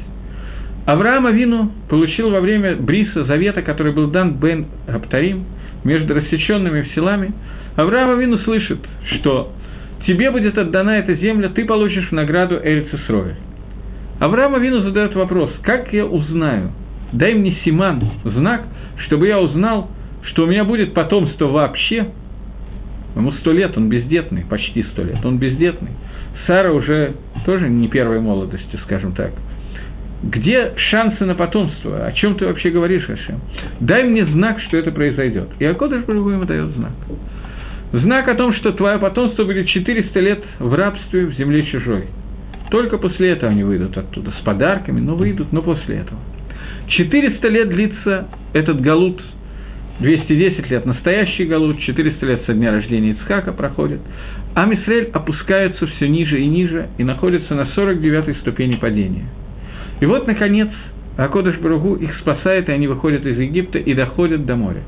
[0.85, 5.45] Авраам Авину получил во время Бриса Завета, который был дан Бен Гаптарим,
[5.83, 7.31] между рассеченными селами,
[7.75, 8.79] Авраам Авину слышит,
[9.11, 9.53] что
[10.05, 13.35] тебе будет отдана эта земля, ты получишь в награду Эрицесроя.
[14.19, 16.71] Авраам Авину задает вопрос, как я узнаю,
[17.13, 18.63] дай мне Симан, знак,
[19.05, 19.89] чтобы я узнал,
[20.23, 22.07] что у меня будет потомство вообще.
[23.15, 25.91] Ему сто лет, он бездетный, почти сто лет, он бездетный.
[26.47, 27.13] Сара уже
[27.45, 29.31] тоже не первой молодости, скажем так.
[30.21, 32.05] Где шансы на потомство?
[32.05, 33.39] О чем ты вообще говоришь, Ашем?
[33.79, 35.49] Дай мне знак, что это произойдет.
[35.59, 36.91] И Акодыш Барагу ему дает знак.
[37.93, 42.07] Знак о том, что твое потомство будет 400 лет в рабстве в земле чужой.
[42.69, 46.19] Только после этого они выйдут оттуда, с подарками, но выйдут, но после этого.
[46.87, 49.21] 400 лет длится этот галут,
[49.99, 53.99] 210 лет настоящий галут, 400 лет со дня рождения Ицхака проходит.
[54.55, 59.25] А Мисраэль опускается все ниже и ниже и находится на 49-й ступени падения.
[59.99, 60.69] И вот, наконец,
[61.17, 64.83] Акодыш Баругу их спасает, и они выходят из Египта и доходят до моря.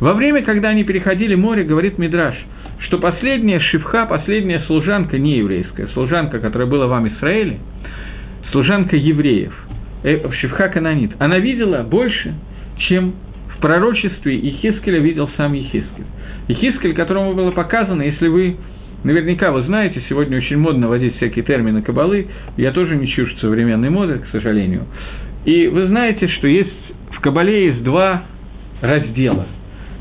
[0.00, 2.34] Во время, когда они переходили море, говорит Мидраш,
[2.78, 7.58] что последняя шивха, последняя служанка, не еврейская, служанка, которая была в Израиле,
[8.50, 9.52] служанка евреев,
[10.02, 12.34] э, шивха канонит, она видела больше,
[12.78, 13.14] чем
[13.60, 16.06] в пророчестве Ехискеля видел сам Ехискель.
[16.48, 18.56] Ехискель, которому было показано, если вы
[19.02, 22.26] Наверняка вы знаете, сегодня очень модно вводить всякие термины кабалы,
[22.58, 24.82] я тоже не чушь современной моды, к сожалению.
[25.46, 26.68] И вы знаете, что есть
[27.12, 28.24] в кабале есть два
[28.82, 29.46] раздела.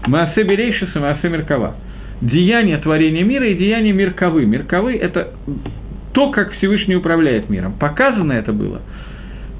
[0.05, 1.75] Маасе Берейшис и Маасе Меркава.
[2.19, 4.45] Деяние творения мира и деяние Мерковы.
[4.45, 5.29] Мерковы– это
[6.11, 7.75] то, как Всевышний управляет миром.
[7.79, 8.81] Показано это было,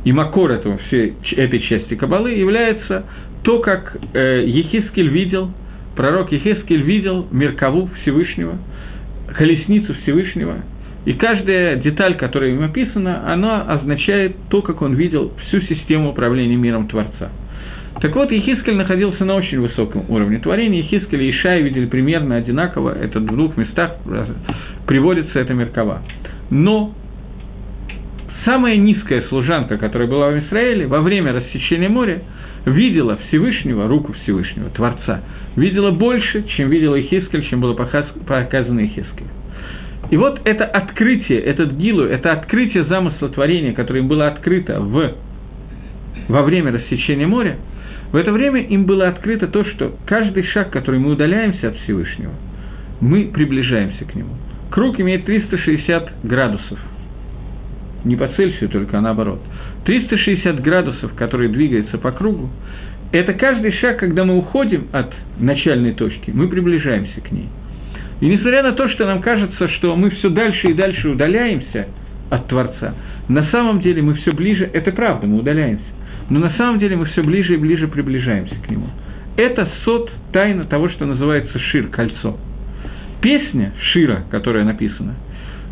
[0.04, 3.06] и макор этого, всей этой части Кабалы является
[3.44, 5.52] то, как э, Ехискель видел,
[5.96, 8.58] пророк Ехискель видел Меркову Всевышнего–
[9.36, 10.58] колесницу Всевышнего,
[11.06, 16.56] и каждая деталь, которая им описана, она означает то, как он видел всю систему управления
[16.56, 17.30] миром Творца.
[18.02, 20.84] Так вот, Ехискель находился на очень высоком уровне творения.
[20.84, 23.96] Ехискель и Ишай видели примерно одинаково, это в двух местах
[24.86, 26.02] приводится эта Меркова.
[26.50, 26.94] Но
[28.46, 32.22] самая низкая служанка, которая была в Израиле, во время рассечения моря,
[32.66, 35.22] видела Всевышнего, руку Всевышнего, Творца,
[35.56, 39.28] видела больше, чем видела Ихискель, чем было показано Ихискель.
[40.10, 45.14] И вот это открытие, этот гилу, это открытие замысла творения, которое им было открыто в,
[46.28, 47.58] во время рассечения моря,
[48.12, 52.34] в это время им было открыто то, что каждый шаг, который мы удаляемся от Всевышнего,
[53.02, 54.34] мы приближаемся к нему.
[54.72, 56.80] Круг имеет 360 градусов.
[58.06, 59.42] Не по Цельсию, только а наоборот.
[59.86, 62.50] 360 градусов, которые двигаются по кругу,
[63.12, 67.50] это каждый шаг, когда мы уходим от начальной точки, мы приближаемся к ней.
[68.22, 71.88] И несмотря на то, что нам кажется, что мы все дальше и дальше удаляемся
[72.30, 72.94] от Творца,
[73.28, 75.86] на самом деле мы все ближе, это правда, мы удаляемся,
[76.30, 78.88] но на самом деле мы все ближе и ближе приближаемся к нему.
[79.38, 82.38] Это сот, тайна того, что называется шир, кольцо.
[83.22, 85.16] Песня Шира, которая написана,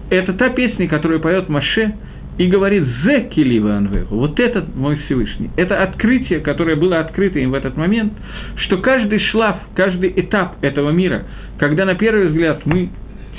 [0.09, 1.93] это та песня, которую поет Маше,
[2.37, 5.49] и говорит «Зе килива анвеху», вот этот мой Всевышний.
[5.55, 8.13] Это открытие, которое было открыто им в этот момент,
[8.57, 11.23] что каждый шлаф, каждый этап этого мира,
[11.57, 12.89] когда на первый взгляд мы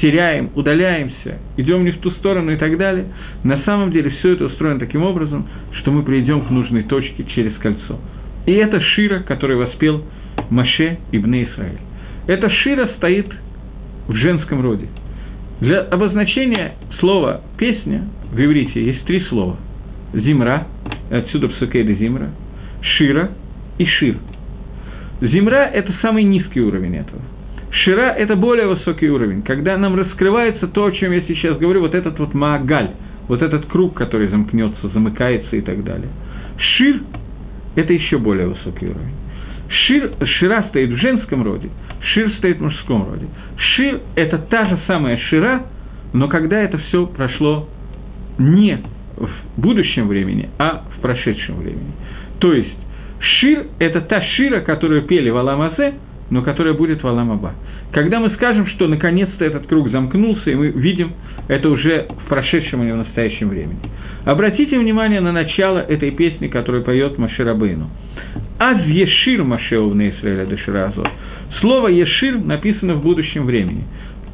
[0.00, 3.06] теряем, удаляемся, идем не в ту сторону и так далее,
[3.44, 7.54] на самом деле все это устроено таким образом, что мы придем к нужной точке через
[7.54, 7.98] кольцо.
[8.46, 10.04] И это Шира, который воспел
[10.50, 11.78] Маше ибн Исраиль.
[12.26, 13.26] Эта Шира стоит
[14.06, 14.86] в женском роде.
[15.60, 19.56] Для обозначения слова «песня» в иврите есть три слова.
[20.14, 20.68] Зимра,
[21.10, 22.30] отсюда псукейда зимра,
[22.80, 23.30] шира
[23.76, 24.16] и шир.
[25.20, 27.20] Зимра– это самый низкий уровень этого.
[27.70, 31.94] Шира– это более высокий уровень, когда нам раскрывается то, о чем я сейчас говорю, вот
[31.94, 32.90] этот вот маагаль,
[33.26, 36.08] вот этот круг, который замкнется, замыкается и так далее.
[36.56, 37.00] Шир–
[37.74, 39.14] это еще более высокий уровень.
[39.68, 41.68] Шир, шира стоит в женском роде,
[42.00, 43.26] шир стоит в мужском роде.
[43.56, 45.66] Шир– это та же самая шира,
[46.12, 47.68] но когда это все прошло
[48.38, 48.80] не
[49.16, 51.92] в будущем времени, а в прошедшем времени.
[52.38, 52.76] То есть,
[53.20, 55.94] шир– это та шира, которую пели в Аламазе,
[56.30, 57.54] но которая будет в Аламаба.
[57.92, 61.12] Когда мы скажем, что наконец-то этот круг замкнулся, и мы видим
[61.48, 63.78] это уже в прошедшем или в настоящем времени.
[64.24, 67.88] Обратите внимание на начало этой песни, которую поет Маширабейну.
[68.58, 71.04] «Аз ешир Машеов на Исраэля Деширазо».
[71.60, 73.84] Слово «ешир» написано в будущем времени.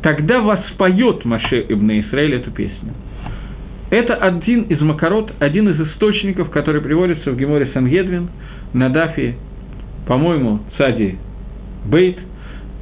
[0.02, 2.92] Тогда воспоет Маше Ибн Исраэль эту песню.
[3.90, 8.28] Это один из макарот, один из источников, который приводится в Геморе Сангедвин,
[8.72, 9.36] на Дафе,
[10.06, 11.18] по-моему, Цади
[11.84, 12.18] Бейт,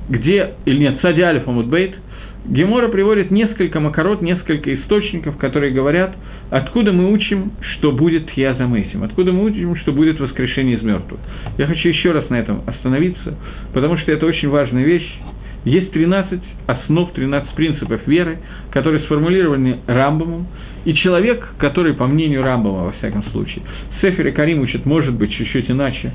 [0.09, 1.95] где, или нет, Цади Алиф Амуд Бейт,
[2.45, 6.17] Гемора приводит несколько макарот, несколько источников, которые говорят,
[6.51, 11.21] откуда мы учим, что будет Тхьяза Мейсим, откуда мы учим, что будет воскрешение из мертвых.
[11.57, 13.39] Я хочу еще раз на этом остановиться,
[13.73, 15.09] потому что это очень важная вещь.
[15.65, 18.39] Есть 13 основ, 13 принципов веры,
[18.73, 20.49] которые сформулированы Рамбомом,
[20.85, 23.63] и человек, который, по мнению Рамбома, во всяком случае,
[24.01, 26.13] Сефер и Карим учит, может быть, чуть-чуть иначе,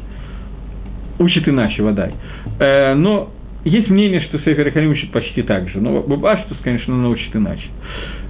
[1.20, 2.14] учит иначе, водай.
[2.60, 3.32] Э, но
[3.64, 7.68] есть мнение, что Сефер и Карим учит почти так же, но Бабаштус, конечно, научит иначе.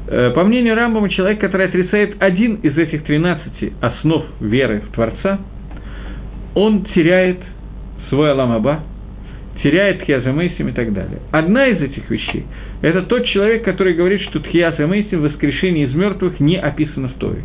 [0.08, 5.40] Э, по мнению Рамбома, человек, который отрицает один из этих 13 основ веры в Творца,
[6.56, 7.40] он теряет
[8.10, 8.80] свой Аламаба,
[9.62, 11.20] теряет Тхиазамейсим и так далее.
[11.32, 12.46] Одна из этих вещей–
[12.82, 17.44] это тот человек, который говорит, что Тхиазамейсим, воскрешение из мертвых, не описано в Торе.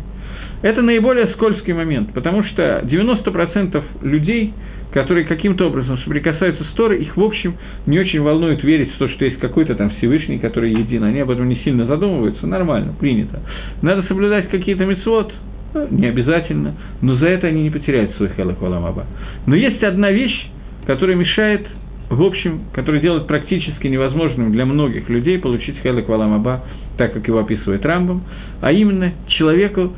[0.61, 4.53] Это наиболее скользкий момент, потому что 90% людей,
[4.93, 7.55] которые каким-то образом соприкасаются с Торой, их, в общем,
[7.87, 11.03] не очень волнует верить в то, что есть какой-то там Всевышний, который един.
[11.03, 13.41] Они об этом не сильно задумываются, нормально, принято.
[13.81, 15.33] Надо соблюдать какие-то мецвод,
[15.73, 19.05] ну, не обязательно, но за это они не потеряют свой валамаба.
[19.47, 20.47] Но есть одна вещь,
[20.85, 21.65] которая мешает
[22.09, 26.63] в общем, который делает практически невозможным для многих людей получить Хелек Валамаба,
[26.97, 28.23] так как его описывает Рамбом,
[28.61, 29.93] а именно человеку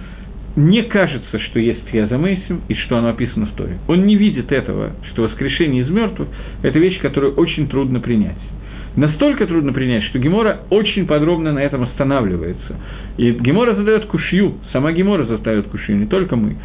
[0.55, 3.77] не кажется, что есть Хиазамейсим и что оно описано в Торе.
[3.87, 6.29] Он не видит этого, что воскрешение из мертвых–
[6.63, 8.37] это вещь, которую очень трудно принять.
[8.95, 12.77] Настолько трудно принять, что Гемора очень подробно на этом останавливается.
[13.17, 16.55] И Гемора задает кушью, сама Гемора задает кушью, не только мы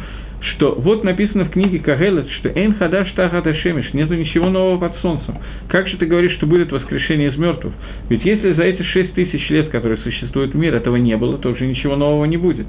[0.41, 4.97] что вот написано в книге Кагелет, что «Эйн хадаш тахата шемиш», нету ничего нового под
[4.99, 5.37] солнцем.
[5.67, 7.73] Как же ты говоришь, что будет воскрешение из мертвых?
[8.09, 11.67] Ведь если за эти шесть тысяч лет, которые существует мир, этого не было, то уже
[11.67, 12.65] ничего нового не будет.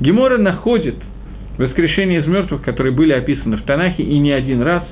[0.00, 0.96] Гемора находит
[1.58, 4.84] воскрешение из мертвых, которые были описаны в Танахе и не один раз,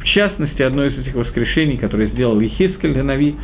[0.00, 3.36] в частности, одно из этих воскрешений, которое сделал Ехискель Нави,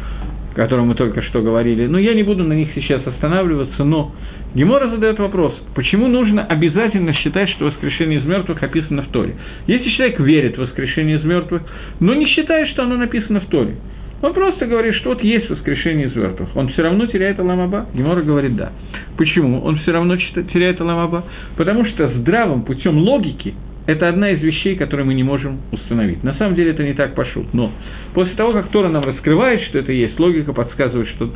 [0.59, 1.87] о котором мы только что говорили.
[1.87, 4.13] Но я не буду на них сейчас останавливаться, но
[4.57, 9.37] Гемора задает вопрос, почему нужно обязательно считать, что воскрешение из мертвых описано в Торе?
[9.69, 11.63] Если человек верит в воскрешение из мертвых,
[12.01, 13.77] но не считает, что оно написано в Торе,
[14.21, 16.49] Он просто говорит, что вот есть воскрешение из мертвых.
[16.57, 17.87] Он все равно теряет Аламаба?
[17.95, 18.73] Гемора говорит да.
[19.17, 19.63] Почему?
[19.63, 21.25] Он все равно теряет Аламаба?
[21.57, 23.55] Потому что здравым путем логики
[23.89, 26.23] это одна из вещей, которые мы не можем установить.
[26.23, 27.73] На самом деле это не так пошут, но
[28.13, 31.33] после того, как Тора нам раскрывает, что это есть, логика подсказывает, что,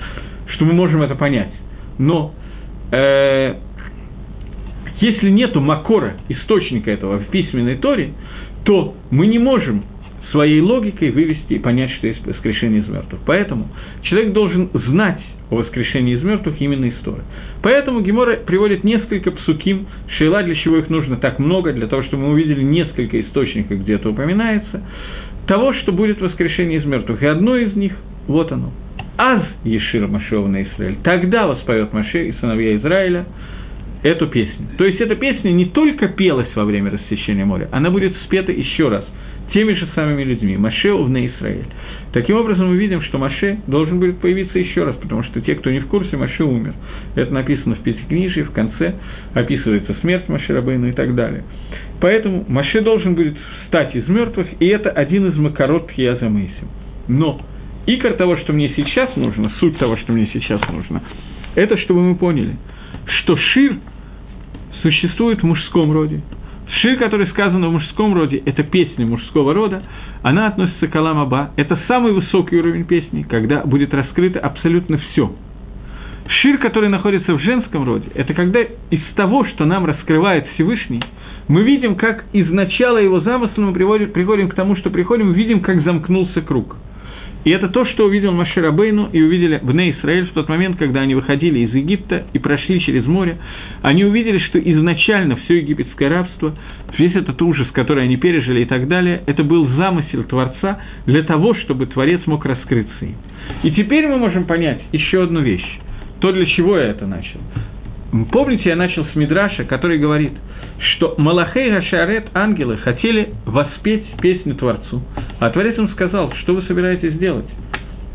[0.49, 1.49] что мы можем это понять.
[1.99, 2.35] Но
[2.93, 3.55] э,
[5.01, 8.13] если нету макора, источника этого в письменной Торе,
[8.65, 9.85] то мы не можем
[10.31, 13.23] своей логикой вывести и понять, что есть воскрешение из мертвых.
[13.25, 13.69] Поэтому
[14.03, 15.23] человек должен знать
[15.53, 17.23] о воскрешении из мертвых именно из Торы.
[17.63, 19.87] Поэтому Гемора приводит несколько псуким,
[20.17, 23.95] шейла, для чего их нужно так много, для того, чтобы мы увидели несколько источников, где
[23.95, 24.83] это упоминается,
[25.47, 27.23] того, что будет воскрешение из мертвых.
[27.23, 27.93] И одно из них,
[28.27, 28.73] вот оно.
[29.19, 30.97] Аз Ешир Машева на Израиль.
[31.05, 33.27] Тогда воспоет Маше и сыновья Израиля
[34.03, 34.69] эту песню.
[34.79, 38.89] То есть эта песня не только пелась во время рассечения моря, она будет спета еще
[38.89, 39.05] раз–
[39.53, 41.67] теми же самыми людьми, Маше Увне Исраэль.
[42.13, 45.71] Таким образом, мы видим, что Маше должен будет появиться еще раз, потому что те, кто
[45.71, 46.75] не в курсе, Маше умер.
[47.15, 48.95] Это написано в Пятикнижии, в конце
[49.35, 51.45] описывается смерть Маше Рабейна и так далее.
[52.01, 56.69] Поэтому Маше должен будет встать из мертвых, и это один из макарот Пьяза Мейсим.
[57.09, 57.41] Но
[57.87, 61.03] икор того, что мне сейчас нужно, суть того, что мне сейчас нужно,
[61.55, 62.57] это чтобы мы поняли,
[63.07, 63.77] что Шир
[64.83, 66.23] существует в мужском роде,
[66.81, 69.83] Шир, который сказан в мужском роде, это песня мужского рода,
[70.23, 71.51] она относится к Аламаба.
[71.57, 75.35] Это самый высокий уровень песни, когда будет раскрыто абсолютно все.
[76.27, 81.03] Шир, который находится в женском роде, это когда из того, что нам раскрывает Всевышний,
[81.49, 85.61] мы видим, как из начала его замысла мы приходим, приходим к тому, что приходим, видим,
[85.61, 86.77] как замкнулся круг–
[87.45, 91.01] и это то, что увидел Машир Абейну и увидели Бне Израиль в тот момент, когда
[91.01, 93.39] они выходили из Египта и прошли через море.
[93.83, 96.55] Они увидели, что изначально все египетское рабство,
[96.97, 101.55] весь этот ужас, который они пережили и так далее, это был замысел Творца для того,
[101.55, 103.17] чтобы Творец мог раскрыться им.
[103.65, 105.67] И теперь мы можем понять еще одну вещь.
[106.21, 107.41] То, для чего я это начал.
[108.31, 110.33] Помните, я начал с Мидраша, который говорит,
[110.79, 115.03] что Малахей Гашарет, ангелы, хотели воспеть песню Творцу.
[115.41, 117.49] А Творец им сказал, что вы собираетесь делать?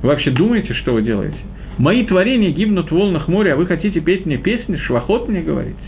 [0.04, 1.38] Вы вообще думаете, что вы делаете?
[1.80, 5.80] Мои творения гибнут в волнах моря, а вы хотите петь мне песни, швахот мне говорите?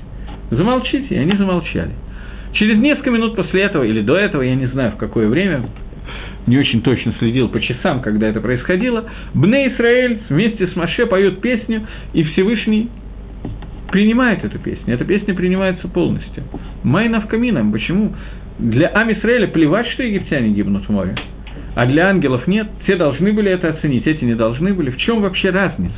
[0.49, 1.91] Замолчите, и они замолчали.
[2.53, 5.65] Через несколько минут после этого, или до этого, я не знаю в какое время,
[6.47, 9.05] не очень точно следил по часам, когда это происходило,
[9.35, 12.89] Бне Исраэль вместе с Маше поют песню, и Всевышний
[13.91, 14.93] принимает эту песню.
[14.93, 16.43] Эта песня принимается полностью.
[16.83, 17.71] Майнав камином.
[17.71, 18.13] Почему?
[18.57, 21.15] Для Амисраэля плевать, что египтяне гибнут в море.
[21.75, 22.67] А для ангелов нет.
[22.85, 24.89] Те должны были это оценить, эти не должны были.
[24.91, 25.95] В чем вообще разница?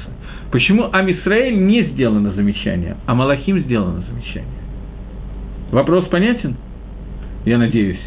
[0.51, 4.61] Почему Амисраэль не сделано замечание, а Малахим сделано замечание?
[5.71, 6.57] Вопрос понятен?
[7.45, 7.99] Я надеюсь.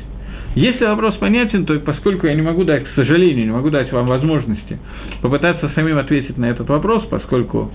[0.54, 4.06] Если вопрос понятен, то поскольку я не могу дать, к сожалению, не могу дать вам
[4.06, 4.78] возможности
[5.20, 7.72] попытаться самим ответить на этот вопрос, поскольку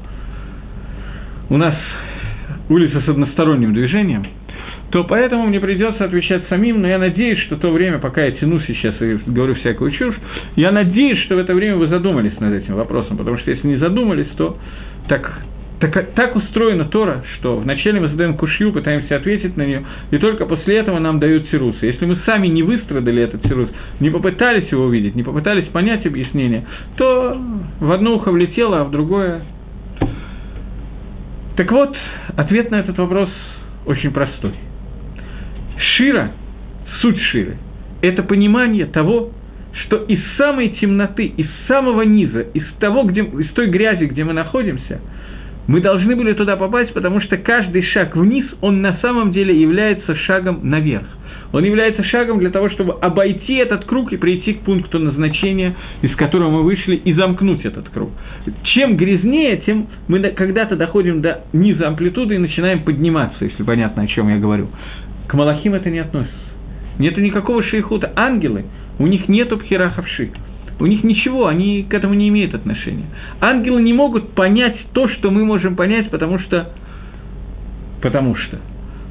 [1.50, 1.76] у нас
[2.70, 4.26] улица с односторонним движением,
[4.92, 8.60] то поэтому мне придется отвечать самим, но я надеюсь, что то время, пока я тяну
[8.62, 10.16] сейчас и говорю всякую чушь,
[10.56, 13.78] я надеюсь, что в это время вы задумались над этим вопросом, потому что если не
[13.78, 14.58] задумались, то
[15.08, 15.42] так,
[15.80, 20.46] так, так устроена Тора, что вначале мы задаем кушью, пытаемся ответить на нее, и только
[20.48, 21.86] после этого нам дают тирусы.
[21.86, 23.70] Если мы сами не выстрадали этот тирус,
[24.00, 26.66] не попытались его увидеть, не попытались понять объяснение,
[26.98, 27.40] то
[27.80, 29.42] в одно ухо влетело, а в другое
[31.60, 31.94] так вот,
[32.38, 33.30] ответ на этот вопрос
[33.86, 34.54] очень простой.
[35.78, 36.32] Шира,
[37.02, 37.58] суть Ширы,
[38.02, 39.32] это понимание того,
[39.74, 44.32] что из самой темноты, из самого низа, из, того, где, из той грязи, где мы
[44.32, 45.02] находимся,
[45.68, 50.16] мы должны были туда попасть, потому что каждый шаг вниз, он на самом деле является
[50.16, 51.08] шагом наверх
[51.52, 56.16] он является шагом для того, чтобы обойти этот круг и прийти к пункту назначения, из
[56.16, 58.12] которого мы вышли, и замкнуть этот круг.
[58.64, 64.08] Чем грязнее, тем мы когда-то доходим до низа амплитуды и начинаем подниматься, если понятно, о
[64.08, 64.68] чем я говорю.
[65.28, 66.38] К Малахим это не относится.
[67.00, 68.12] Нет никакого шейхута.
[68.16, 68.66] Ангелы,
[69.00, 70.32] у них нету пхераховши.
[70.80, 73.06] У них ничего, они к этому не имеют отношения.
[73.42, 76.72] Ангелы не могут понять то, что мы можем понять, потому что...
[78.02, 78.60] Потому что.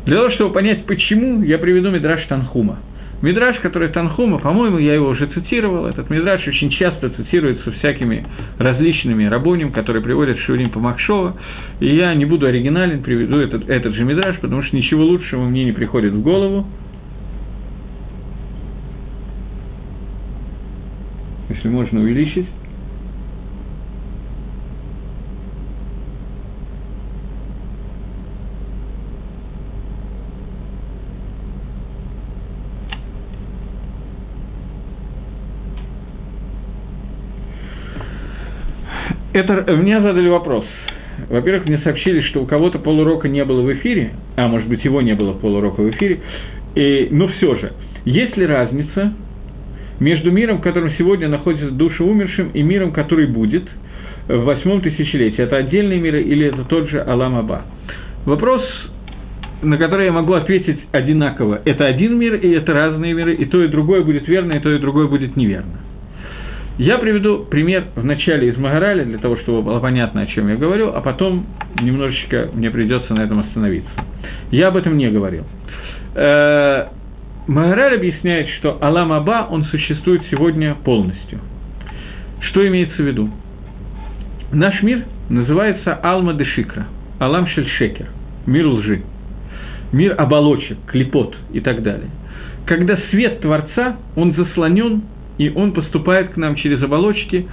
[0.09, 2.79] Для того, чтобы понять, почему, я приведу Мидраш Танхума.
[3.21, 8.25] Мидраш, который Танхума, по-моему, я его уже цитировал, этот Мидраш очень часто цитируется всякими
[8.57, 11.37] различными рабоним, которые приводят Шурим по Махшова,
[11.81, 15.67] и я не буду оригинален, приведу этот, этот же Мидраш, потому что ничего лучшего мне
[15.67, 16.67] не приходит в голову.
[21.51, 22.47] Если можно увеличить.
[39.39, 40.65] Это, мне задали вопрос.
[41.29, 45.01] Во-первых, мне сообщили, что у кого-то полурока не было в эфире, а может быть, его
[45.01, 46.21] не было полурока в эфире,
[46.75, 47.73] и, но все же,
[48.05, 49.13] есть ли разница
[50.01, 53.65] между миром, в котором сегодня находится душа умершим, и миром, который будет
[54.27, 55.43] в восьмом тысячелетии?
[55.43, 57.63] Это отдельные миры или это тот же Алам Аба?
[58.27, 58.63] Вопрос,
[59.63, 61.61] на который я могу ответить одинаково.
[61.65, 64.71] Это один мир, и это разные миры, и то, и другое будет верно, и то,
[64.73, 65.81] и другое будет неверно.
[66.79, 70.55] Я приведу пример в начале из Магараля, для того, чтобы было понятно, о чем я
[70.55, 71.45] говорю, а потом
[71.83, 73.91] немножечко мне придется на этом остановиться.
[74.53, 75.45] Я об этом не говорил.
[76.15, 76.87] Э,
[77.49, 81.41] Магараль объясняет, что Алам Аба, он существует сегодня полностью.
[82.43, 83.29] Что имеется в виду?
[84.53, 86.87] Наш мир называется Алма де Шикра,
[87.19, 88.07] Алам Шельшекер,
[88.47, 89.03] мир лжи,
[89.91, 92.11] мир оболочек, клепот и так далее.
[92.67, 95.03] Когда свет Творца, он заслонен
[95.39, 97.47] и он поступает к нам через оболочки,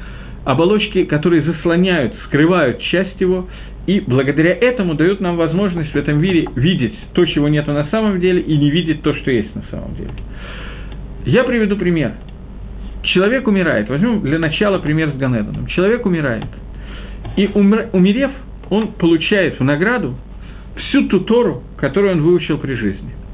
[0.43, 3.47] оболочки, которые заслоняют, скрывают часть его,
[3.87, 8.19] и благодаря этому дают нам возможность в этом мире видеть то, чего нет на самом
[8.19, 10.11] деле, и не видеть то, что есть на самом деле.
[11.25, 12.13] Я приведу пример.
[13.03, 13.87] Человек умирает.
[13.89, 15.67] Возьмем для начала пример с Ганеданом.
[15.67, 16.45] Человек умирает.
[17.37, 18.31] И умерев,
[18.71, 20.15] он получает в награду
[20.75, 23.11] всю ту Тору, которую он выучил при жизни–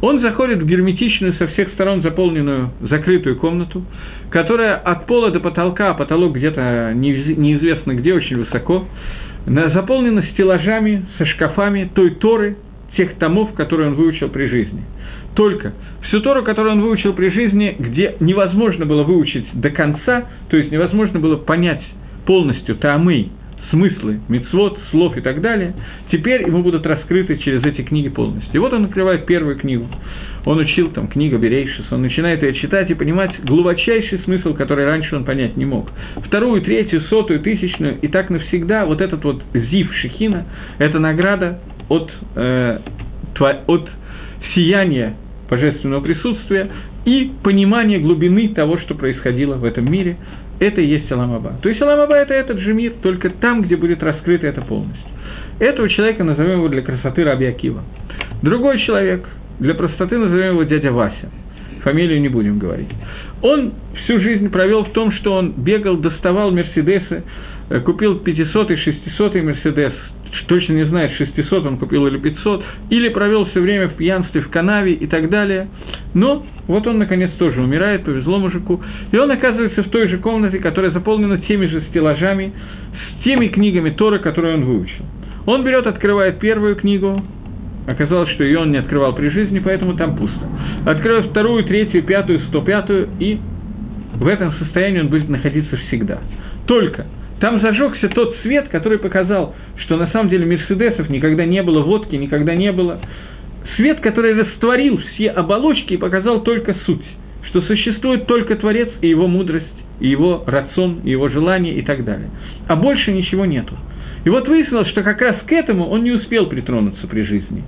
[0.00, 3.84] он заходит в герметичную, со всех сторон заполненную, закрытую комнату,
[4.30, 8.86] которая от пола до потолка, а потолок где-то неизвестно где, очень высоко,
[9.46, 12.56] заполнена стеллажами, со шкафами той Торы,
[12.96, 14.82] тех томов, которые он выучил при жизни.
[15.34, 15.72] Только
[16.02, 20.70] всю Тору, которую он выучил при жизни, где невозможно было выучить до конца, то есть
[20.70, 21.82] невозможно было понять
[22.26, 23.28] полностью Таамы,
[23.70, 25.74] смыслы мицвод, слов и так далее,
[26.10, 28.54] теперь ему будут раскрыты через эти книги полностью.
[28.54, 29.86] И вот он открывает первую книгу.
[30.44, 35.14] Он учил там книга Берейшис, он начинает ее читать и понимать глубочайший смысл, который раньше
[35.14, 35.90] он понять не мог.
[36.24, 40.46] Вторую, третью, сотую, тысячную, и так навсегда вот этот вот зив Шехина,
[40.78, 42.78] это награда от, э,
[43.66, 43.88] от
[44.54, 45.14] сияния
[45.50, 46.68] божественного присутствия
[47.04, 50.16] и понимания глубины того, что происходило в этом мире,
[50.60, 51.58] это и есть Аламаба.
[51.62, 55.06] То есть Аламаба– это этот же мир, только там, где будет раскрыто это полностью.
[55.60, 57.82] Этого человека назовем его для красоты Раби Акива.
[58.42, 59.24] Другой человек,
[59.58, 61.30] для простоты назовем его дядя Вася.
[61.82, 62.88] Фамилию не будем говорить.
[63.42, 63.72] Он
[64.04, 67.22] всю жизнь провел в том, что он бегал, доставал Мерседесы,
[67.70, 69.92] э, купил 500 и 600 Мерседес,
[70.46, 74.50] точно не знает, 600 он купил или 500, или провел все время в пьянстве, в
[74.50, 75.68] канаве и так далее.
[76.14, 80.58] Но вот он, наконец, тоже умирает, повезло мужику, и он оказывается в той же комнате,
[80.58, 82.52] которая заполнена теми же стеллажами,
[82.92, 85.04] с теми книгами Торы, которые он выучил.
[85.46, 87.22] Он берет, открывает первую книгу,
[87.86, 90.46] оказалось, что ее он не открывал при жизни, поэтому там пусто.
[90.84, 93.38] Открывает вторую, третью, пятую, сто пятую, и
[94.14, 96.18] в этом состоянии он будет находиться всегда.
[96.66, 97.06] Только
[97.40, 102.16] там зажегся тот свет, который показал, что на самом деле Мерседесов никогда не было, водки
[102.16, 102.98] никогда не было.
[103.76, 107.04] Свет, который растворил все оболочки и показал только суть,
[107.48, 109.66] что существует только Творец и его мудрость,
[110.00, 112.30] и его рацион, и его желание и так далее.
[112.66, 113.74] А больше ничего нету.
[114.24, 117.62] И вот выяснилось, что как раз к этому он не успел притронуться при жизни.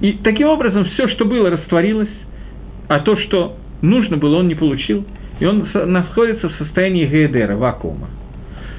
[0.00, 2.08] И таким образом все, что было, растворилось,
[2.88, 5.04] а то, что нужно было, он не получил,
[5.40, 8.08] и он находится в состоянии гейдера, вакуума.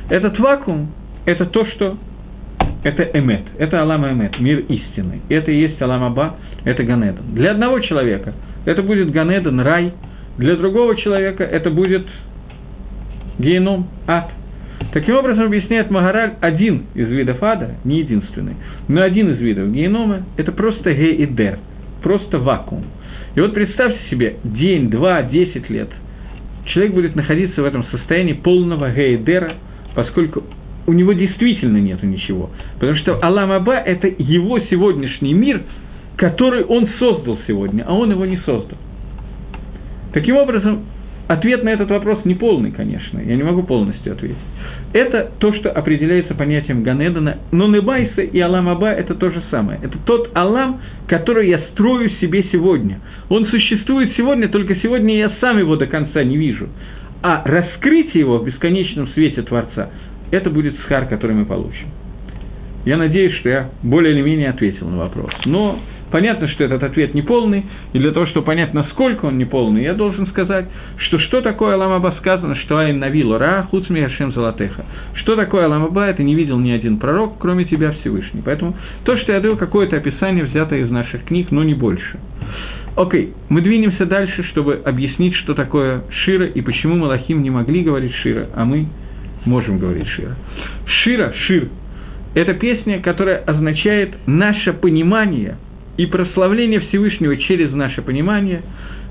[0.10, 0.92] Этот вакуум–
[1.26, 1.98] это то, что
[2.84, 5.22] это эмет, это Алама эмет, мир истины.
[5.30, 6.36] Это и есть Алам Аба,
[6.66, 7.34] это Ганедан.
[7.34, 8.34] Для одного человека
[8.66, 9.94] это будет Ганедан, рай,
[10.38, 12.08] для другого человека это будет
[13.38, 14.32] геном, ад.
[14.94, 18.56] Таким образом, объясняет Магараль, один из видов ада, не единственный,
[18.88, 21.60] но один из видов генома– это просто ге и дер,
[22.02, 22.86] просто вакуум.
[23.36, 25.90] И вот представьте себе, день, два, десять лет,
[26.66, 29.54] человек будет находиться в этом состоянии полного ге и дера–
[29.96, 30.44] поскольку
[30.88, 32.50] у него действительно нет ничего.
[32.80, 35.62] Потому что Алам Аба– это его сегодняшний мир,
[36.16, 38.78] который он создал сегодня, а он его не создал.
[40.14, 40.86] Таким образом,
[41.28, 44.38] ответ на этот вопрос не полный, конечно, я не могу полностью ответить.
[44.92, 49.80] Это то, что определяется понятием Ганедана, но Небайса и Алам Аба– это то же самое.
[49.84, 53.00] Это тот Алам, который я строю себе сегодня.
[53.30, 56.70] Он существует сегодня, только сегодня я сам его до конца не вижу.
[57.22, 59.90] А раскрытие его в бесконечном свете Творца–
[60.32, 61.88] это будет схар, который мы получим.
[62.86, 65.34] Я надеюсь, что я более или менее ответил на вопрос.
[65.46, 65.80] Но
[66.12, 69.84] понятно, что этот ответ не полный, и для того, чтобы понять, насколько он не полный,
[69.84, 70.66] я должен сказать,
[70.98, 74.86] что что такое Аламаба сказано, что Айн Навилу Ра, Хуцми Ашем Золотеха.
[75.16, 78.42] Что такое Аламаба, это не видел ни один пророк, кроме тебя Всевышний.
[78.44, 82.20] Поэтому то, что я даю, какое-то описание, взятое из наших книг, но не больше.
[82.96, 88.14] Окей, мы двинемся дальше, чтобы объяснить, что такое Шира и почему Малахим не могли говорить
[88.16, 88.88] Шира, а мы
[89.46, 90.36] можем говорить Шира.
[90.86, 91.70] Шира, Шир–
[92.36, 95.58] это песня, которая означает наше понимание
[96.00, 98.62] и прославление Всевышнего через наше понимание,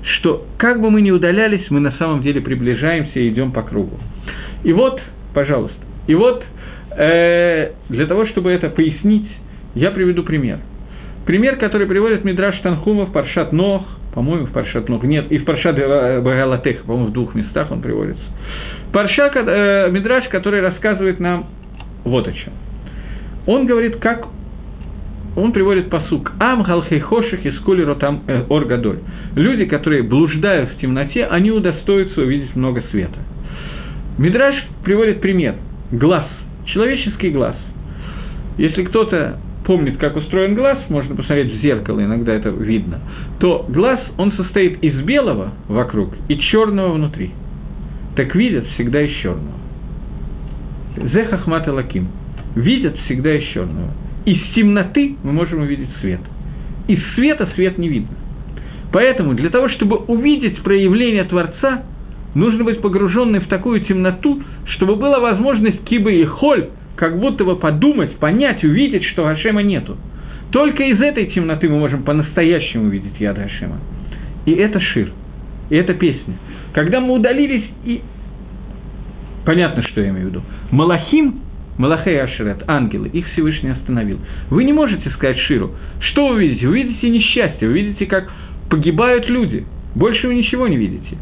[0.01, 3.99] что как бы мы ни удалялись, мы на самом деле приближаемся и идем по кругу.
[4.63, 4.99] И вот,
[5.35, 5.77] пожалуйста,
[6.07, 6.43] и вот
[6.97, 9.27] э, для того, чтобы это пояснить,
[9.75, 10.61] я приведу пример.
[11.27, 13.85] Пример, который приводит Мидраш Танхума в Паршат Нох,
[14.15, 18.23] по-моему, в Паршат Нох, нет, и в Паршат Багалатех, по-моему, в двух местах он приводится.
[18.91, 21.49] Парша, э, Мидраш, который рассказывает нам
[22.03, 22.53] вот о чем.
[23.45, 24.25] Он говорит, как
[25.35, 28.99] он приводит посук «Ам галхейхоших и скули ротам э, оргадоль».
[29.35, 33.19] Люди, которые блуждают в темноте, они удостоятся увидеть много света.
[34.17, 35.55] Мидраш приводит пример.
[35.91, 36.27] Глаз.
[36.65, 37.55] Человеческий глаз.
[38.57, 42.99] Если кто-то помнит, как устроен глаз, можно посмотреть в зеркало, иногда это видно,
[43.39, 47.31] то глаз, он состоит из белого вокруг и черного внутри.
[48.15, 49.59] Так видят всегда из черного.
[50.97, 52.09] Зехахмат Лаким.
[52.55, 53.91] Видят всегда из черного.
[54.29, 56.19] Из темноты мы можем увидеть свет.
[56.87, 58.15] Из света свет не видно.
[58.91, 61.81] Поэтому для того, чтобы увидеть проявление Творца,
[62.35, 67.55] нужно быть погруженным в такую темноту, чтобы была возможность кибы и холь как будто бы
[67.55, 69.97] подумать, понять, увидеть, что Гашема нету.
[70.51, 73.79] Только из этой темноты мы можем по-настоящему увидеть яд Гашема.
[74.45, 75.11] И это шир,
[75.71, 76.35] и это песня.
[76.73, 78.03] Когда мы удалились, и
[79.43, 80.43] понятно, что я имею в виду.
[80.69, 81.48] Малахим,
[81.79, 84.19] Малахей Ашерет, ангелы, их Всевышний остановил.
[84.49, 85.71] Вы не можете сказать Ширу.
[86.01, 86.67] Что вы видите?
[86.67, 88.29] Вы видите несчастье, вы видите, как
[88.69, 89.65] погибают люди.
[89.95, 91.17] Больше вы ничего не видите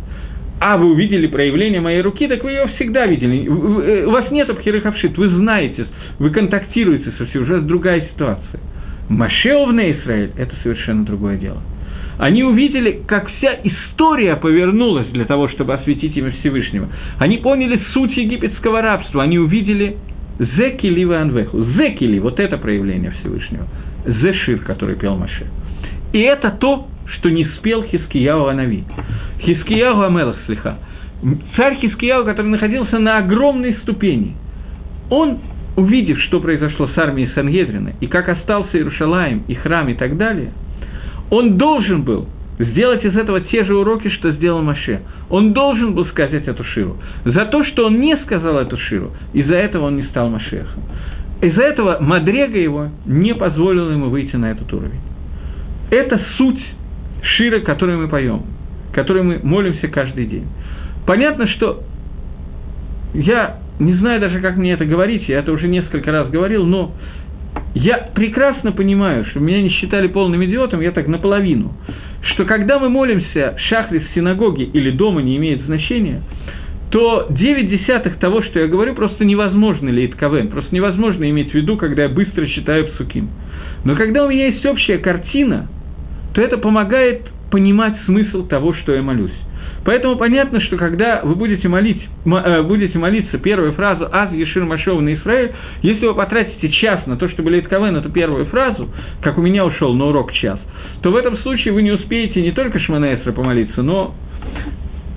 [0.59, 3.45] а вы увидели проявление моей руки, так вы ее всегда видели.
[3.45, 5.85] Э, у вас нет обхирыхавшит, вы знаете,
[6.17, 8.59] вы контактируете со всем, уже другая ситуация.
[9.07, 11.61] Машеовна Израиль– это совершенно другое дело.
[12.17, 16.87] Они увидели, как вся история повернулась для того, чтобы осветить имя Всевышнего.
[17.19, 19.97] Они поняли суть египетского рабства, они увидели
[20.39, 21.63] Зекили Анвеху.
[21.77, 23.65] Зекили– вот это проявление Всевышнего.
[24.05, 25.47] Зешир, который пел Маше.
[26.13, 28.83] И это то, что не спел Хискияу Анави.
[29.41, 30.77] Хискияу Амелах слиха.
[31.55, 34.35] Царь Хискияу, который находился на огромной ступени,
[35.09, 35.39] он,
[35.75, 40.51] увидев, что произошло с армией Сангедрина, и как остался Иерушалаем, и храм, и так далее,
[41.31, 42.27] он должен был
[42.59, 45.01] сделать из этого те же уроки, что сделал Маше.
[45.29, 46.97] Он должен был сказать эту Ширу.
[47.25, 50.83] За то, что он не сказал эту Ширу, из-за этого он не стал Машехом.
[51.41, 55.01] Из-за этого Мадрега его не позволила ему выйти на этот уровень.
[55.91, 56.63] Это суть
[57.21, 58.43] Шира, который мы поем,
[58.93, 60.47] который мы молимся каждый день.
[61.05, 61.83] Понятно, что
[63.13, 66.93] я не знаю даже, как мне это говорить, я это уже несколько раз говорил, но
[67.75, 71.73] я прекрасно понимаю, что меня не считали полным идиотом, я так наполовину,
[72.21, 76.21] что когда мы молимся шахрис в синагоге или дома не имеет значения,
[76.91, 81.53] то 9 десятых того, что я говорю, просто невозможно ли КВН, просто невозможно иметь в
[81.53, 83.29] виду, когда я быстро читаю псуким.
[83.83, 85.67] Но когда у меня есть общая картина–
[86.37, 89.33] то это помогает понимать смысл того, что я молюсь.
[89.85, 95.01] Поэтому понятно, что когда вы будете, молить, э, будете молиться первую фразу «Аз Ешир Машов
[95.01, 95.51] на Исраиль»,
[95.81, 98.89] если вы потратите час на то, чтобы Лейтковен эту первую фразу,
[99.21, 100.59] как у меня ушел на урок час,
[101.01, 104.13] то в этом случае вы не успеете не только Шманаэсра помолиться, но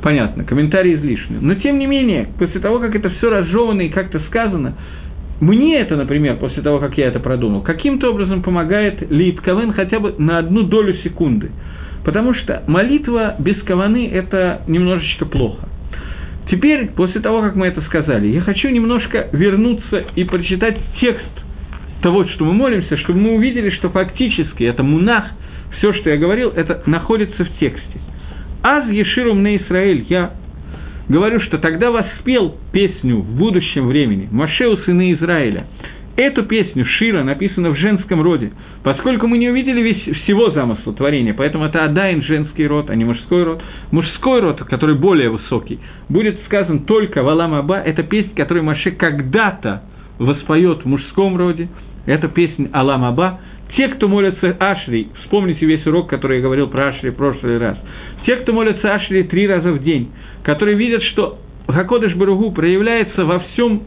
[0.02, 1.38] понятно, комментарий излишний.
[1.40, 4.76] Но тем не менее, после того, как это все разжевано и как-то сказано,
[5.40, 9.98] мне это, например, после того, как я это продумал, каким-то образом помогает Лид Кавен хотя
[9.98, 11.50] бы на одну долю секунды.
[12.04, 15.68] Потому что молитва без каваны– это немножечко плохо.
[16.50, 21.30] Теперь, после того, как мы это сказали, я хочу немножко вернуться и прочитать текст
[22.02, 25.26] того, что мы молимся, чтобы мы увидели, что фактически это мунах,
[25.78, 28.00] все, что я говорил, это находится в тексте.
[28.62, 30.32] «Аз еширум на Израиль»– я
[31.08, 35.66] говорю, что тогда воспел песню в будущем времени Машеу сыны Израиля.
[36.16, 38.52] Эту песню Шира написана в женском роде,
[38.82, 43.04] поскольку мы не увидели весь, всего замысла творения, поэтому это Адайн женский род, а не
[43.04, 43.62] мужской род.
[43.90, 49.82] Мужской род, который более высокий, будет сказан только Валам Аба, это песня, которую Маше когда-то
[50.18, 51.68] воспоет в мужском роде,
[52.06, 53.40] это песня Алам Аба,
[53.76, 57.78] те, кто молятся Ашри, вспомните весь урок, который я говорил про Ашри в прошлый раз,
[58.26, 60.10] те, кто молятся Ашри три раза в день,
[60.42, 61.38] которые видят, что
[61.72, 63.82] Хакодыш Баругу проявляется во всем,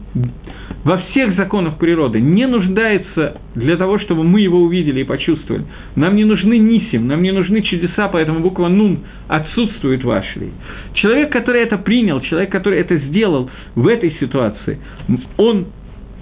[0.84, 5.64] во всех законах природы, не нуждается для того, чтобы мы его увидели и почувствовали.
[5.96, 10.50] Нам не нужны нисим, нам не нужны чудеса, поэтому буква нун отсутствует в Ашри.
[10.94, 14.78] Человек, который это принял, человек, который это сделал в этой ситуации,
[15.36, 15.66] он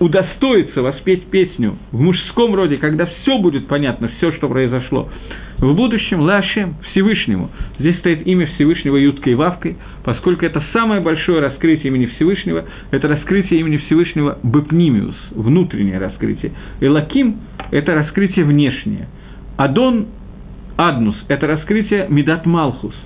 [0.03, 5.09] удостоится воспеть песню в мужском роде, когда все будет понятно, все, что произошло,
[5.63, 7.49] в будущем Лашем, Всевышнему.
[7.79, 13.07] Здесь стоит имя Всевышнего Юткой и Вавкой, поскольку это самое большое раскрытие имени Всевышнего, это
[13.07, 16.53] раскрытие имени Всевышнего Бепнимиус, внутреннее раскрытие.
[16.81, 17.37] Элаким–
[17.71, 19.07] это раскрытие внешнее.
[19.57, 20.09] Адон
[20.77, 22.95] Аднус– это раскрытие Медат Малхус–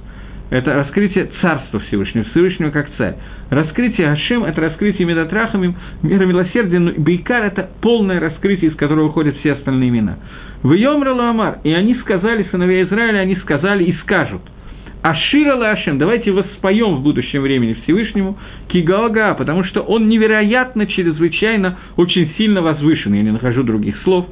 [0.49, 3.17] это раскрытие Царства Всевышнего, Всевышнего как царь.
[3.51, 9.37] Раскрытие Ашем– это раскрытие Медатрахамим, мира милосердия, но Бейкар– это полное раскрытие, из которого выходят
[9.39, 10.19] все остальные имена.
[10.63, 14.43] В Йомра Ламар, и они сказали, сыновья Израиля, они сказали и скажут,
[15.03, 18.39] Ашира Лашем, давайте воспоем в будущем времени Всевышнему
[18.69, 24.27] Кигаога, потому что он невероятно, чрезвычайно, очень сильно возвышен, я не нахожу других слов.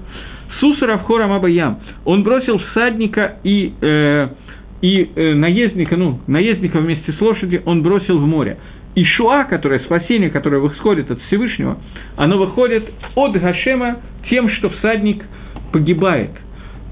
[0.58, 4.28] Сусар Авхорам Абаям, он бросил всадника и э,
[4.82, 8.58] и э, наездника, ну, наездника вместе с лошадью он бросил в море.
[8.94, 11.78] И Шуа, которое спасение, которое выходит от Всевышнего,
[12.16, 15.24] оно выходит от Гашема тем, что всадник
[15.74, 16.30] погибает.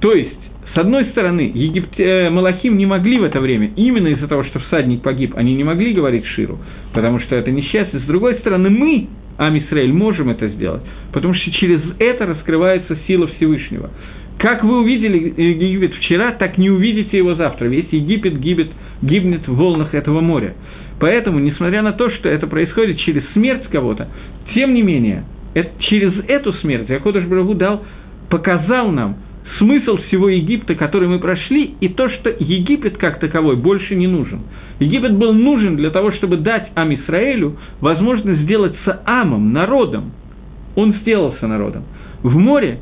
[0.01, 0.43] То есть,
[0.75, 4.59] с одной стороны, Египт, э, Малахим не могли в это время, именно из-за того, что
[4.59, 6.59] всадник погиб, они не могли говорить Ширу,
[6.93, 8.01] потому что это несчастье.
[8.01, 9.07] С другой стороны, мы,
[9.39, 13.91] Амисраэль, можем это сделать, потому что через это раскрывается сила Всевышнего.
[14.39, 17.67] Как вы увидели Египет вчера, так не увидите его завтра.
[17.67, 20.55] Весь Египет гибет, гибнет в волнах этого моря.
[20.99, 24.09] Поэтому, несмотря на то, что это происходит через смерть кого-то,
[24.55, 25.25] тем не менее,
[25.55, 27.85] это, через эту смерть Якодыш Брагу дал,
[28.29, 29.17] показал нам
[29.59, 34.41] смысл всего Египта, который мы прошли, и то, что Египет как таковой больше не нужен.
[34.79, 40.13] Египет был нужен для того, чтобы дать Ам Исраэлю возможность сделаться Амом, народом.
[40.75, 41.85] Он сделался народом.
[42.23, 42.79] В море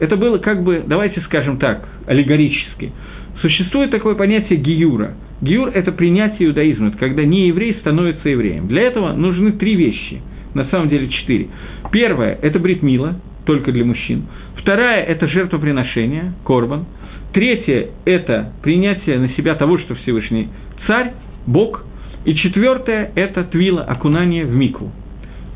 [0.00, 2.92] это было как бы, давайте скажем так, аллегорически.
[3.40, 5.14] Существует такое понятие гиюра.
[5.40, 8.66] Гиюр– это принятие иудаизма, это когда не еврей становится евреем.
[8.66, 10.20] Для этого нужны три вещи,
[10.54, 11.48] на самом деле четыре.
[11.90, 14.24] Первое– это бритмила, только для мужчин.
[14.56, 16.86] Вторая– это жертвоприношение, корбан.
[17.32, 20.48] Третье– это принятие на себя того, что Всевышний
[20.86, 21.12] царь,
[21.46, 21.84] Бог.
[22.24, 24.92] И четвертое– это твила, окунание в микву.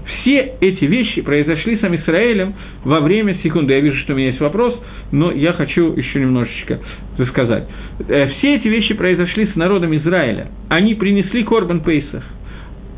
[0.04, 3.72] Все эти вещи произошли с Амисраэлем во время секунды.
[3.72, 4.78] Я вижу, что у меня есть вопрос,
[5.10, 6.80] но я хочу еще немножечко
[7.18, 7.68] рассказать.
[8.08, 10.48] Э, все эти вещи произошли с народом Израиля.
[10.68, 12.24] Они принесли Корбан Пейсах.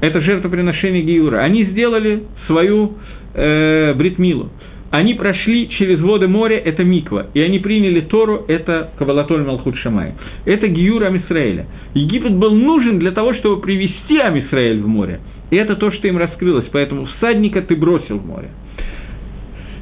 [0.00, 1.38] Это жертвоприношение Гиура.
[1.38, 2.94] Они сделали свою
[3.34, 4.50] э, бритмилу.
[4.90, 10.12] Они прошли через воды моря, это Миква, и они приняли Тору, это Кавалатоль Малхут Шамай.
[10.44, 11.66] Это Гиюр Амисраэля.
[11.94, 15.18] Египет был нужен для того, чтобы привести Амисраэль в море.
[15.50, 18.50] И это то, что им раскрылось, поэтому всадника ты бросил в море.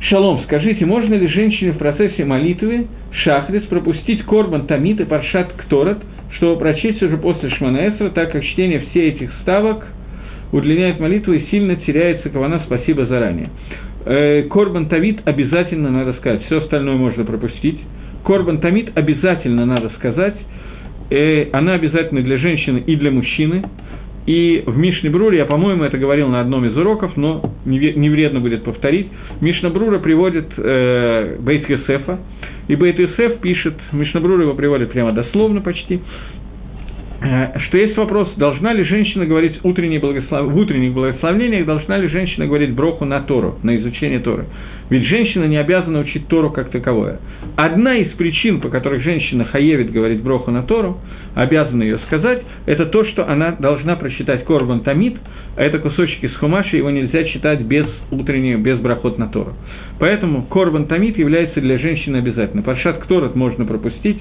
[0.01, 2.87] Шалом, скажите, можно ли женщине в процессе молитвы
[3.23, 5.99] шахрис пропустить корбан тамит и паршат кторат,
[6.37, 9.87] чтобы прочесть уже после шманаэсра, так как чтение всех этих ставок
[10.53, 13.51] удлиняет молитву и сильно теряется кавана «спасибо заранее».
[14.05, 17.81] Э, корбан Тамит обязательно надо сказать, все остальное можно пропустить.
[18.25, 20.37] Корбан Тамит обязательно надо сказать,
[21.11, 23.65] э, она обязательно для женщины и для мужчины.
[24.25, 28.39] И в Мишне Бруре, я, по-моему, это говорил на одном из уроков, но не вредно
[28.39, 29.09] будет повторить,
[29.41, 32.21] Мишна Брура приводит э, Бейт Йосефа,
[32.69, 36.01] и Бейт Йосеф пишет, Мишна Брура его приводит прямо дословно почти,
[37.67, 40.47] что есть вопрос, должна ли женщина говорить утренние благослов...
[40.53, 44.47] в утренних благословениях, должна ли женщина говорить броху на Тору, на изучение Торы.
[44.91, 47.21] Ведь женщина не обязана учить Тору как таковое.
[47.57, 50.99] Одна из причин, по которых женщина хаевит говорить броху на Тору,
[51.35, 55.17] обязана ее сказать, это то, что она должна прочитать Корбан Тамид,
[55.57, 59.55] а это кусочек из Хумаши, его нельзя читать без утреннего, без брахот на Тору.
[59.99, 62.63] Поэтому Корбан Тамид является для женщины обязательно.
[62.63, 64.19] Паршат Кторот можно пропустить,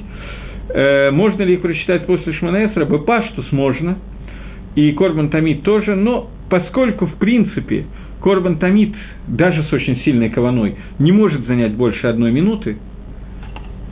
[0.70, 2.86] Э, можно ли их прочитать после Шманаэсра?
[2.86, 3.98] Бепаштус можно,
[4.76, 7.86] и Корбан Тамид тоже, но поскольку, в принципе,
[8.22, 8.94] Корбан Тамид,
[9.28, 12.78] даже с очень сильной каваной, не может занять больше одной минуты,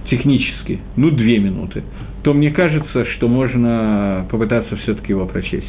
[0.09, 1.84] технически, ну, две минуты,
[2.24, 5.65] то мне кажется, что можно попытаться все-таки его прочесть.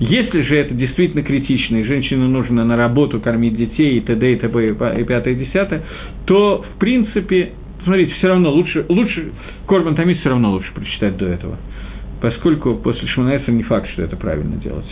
[0.00, 4.32] Если же это действительно критично, и женщине нужно на работу кормить детей, и т.д.
[4.32, 4.70] и т.п.
[5.00, 5.82] и пятое, и десятое,
[6.24, 7.52] то, в принципе,
[7.84, 9.32] смотрите, все равно лучше, лучше
[9.66, 11.56] Корбан Тамид все равно лучше прочитать до этого,
[12.20, 14.86] поскольку после Шманаэса не факт, что это правильно делать.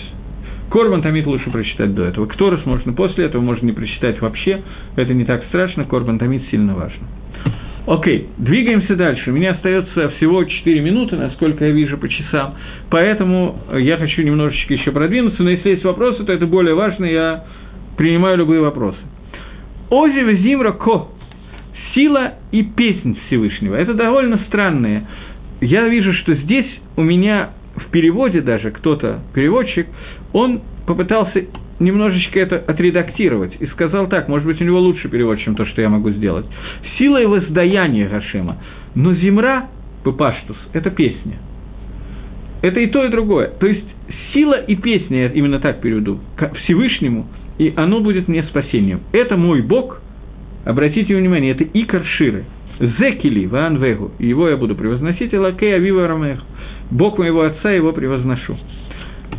[0.71, 2.27] Корбан Тамид лучше прочитать до этого.
[2.27, 4.63] Кторос можно после этого, можно не прочитать вообще.
[4.97, 7.07] Это не так страшно, Корбан Тамид сильно важно.
[7.87, 9.31] Окей, двигаемся дальше.
[9.31, 12.55] У меня остается всего 4 минуты, насколько я вижу по часам,
[12.91, 17.45] поэтому я хочу немножечко еще продвинуться, но если есть вопросы, то это более важно, я
[17.97, 18.99] принимаю любые вопросы.
[19.89, 21.11] Ози Везимра Ко
[21.97, 23.75] сила и песнь Всевышнего.
[23.75, 25.07] Это довольно странное.
[25.61, 26.67] Я вижу, что здесь
[26.97, 29.87] у меня в переводе даже кто-то, переводчик,
[30.33, 31.47] он попытался
[31.81, 35.83] немножечко это отредактировать и сказал так, может быть, у него лучше перевод, чем то, что
[35.83, 36.47] я могу сделать.
[36.99, 38.59] Сила и воздаяние Гашема.
[38.95, 39.67] Но Зимра
[40.05, 41.39] пепаштус– это песня.
[42.63, 43.49] Это и то, и другое.
[43.49, 43.85] То есть
[44.33, 46.21] сила и песня, я именно так переведу,
[46.65, 47.27] Всевышнему,
[47.59, 49.01] и оно будет мне спасением.
[49.13, 50.01] Это мой Бог,
[50.67, 52.45] обратите внимание, это Икар Ширы,
[52.79, 56.43] Зекили, Ван Вегу, его я буду превозносить, и Лакей Авива Рамех,
[56.91, 58.59] Бог моего отца, его превозношу.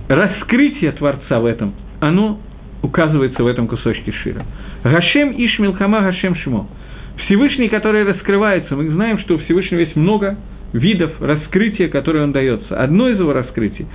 [0.07, 2.39] Раскрытие Творца в этом, оно
[2.81, 4.45] указывается в этом кусочке Шира.
[4.83, 6.67] Гашем Иш Милхама Гашем Шимо.
[7.25, 10.37] Всевышний, который раскрывается, мы знаем, что у Всевышнего есть много
[10.73, 12.81] видов раскрытия, которые он дается.
[12.81, 13.85] Одно из его раскрытий,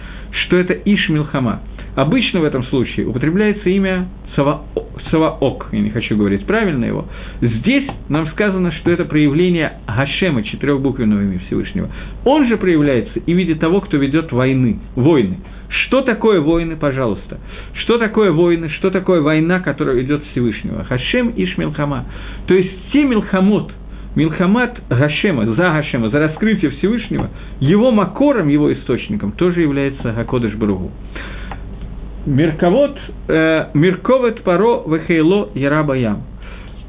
[0.44, 1.60] что это Иш Милхама.
[1.94, 4.62] Обычно в этом случае употребляется имя Сава,
[5.10, 7.06] Саваок, я не хочу говорить правильно его.
[7.42, 11.90] Здесь нам сказано, что это проявление Гашема, четырехбуквенного имени Всевышнего.
[12.24, 15.38] Он же проявляется и в виде того, кто ведет войны, войны.
[15.68, 17.40] Что такое войны, пожалуйста?
[17.74, 18.70] Что такое войны?
[18.70, 20.84] Что такое война, которая ведет Всевышнего?
[20.84, 22.06] Хашем Иш Милхама.
[22.46, 23.72] То есть те Милхамот,
[24.14, 27.30] Милхамат Гашема, за Гашема, за раскрытие Всевышнего,
[27.60, 30.90] его макором, его источником тоже является Гакодыш Бругу.
[32.26, 32.98] Мерковод,
[33.28, 36.22] э, Мерковет Паро Вехейло Ярабаям.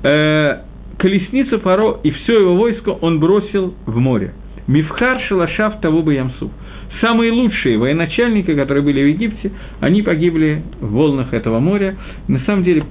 [0.04, 0.60] Э,
[0.98, 4.34] колесницу Паро и все его войско он бросил в море.
[4.68, 6.52] Мифхар Шалашав Тавуба Ямсу.
[7.02, 11.96] Самые лучшие военачальники, которые были в Египте, они погибли в волнах этого моря.
[12.28, 12.84] На самом деле,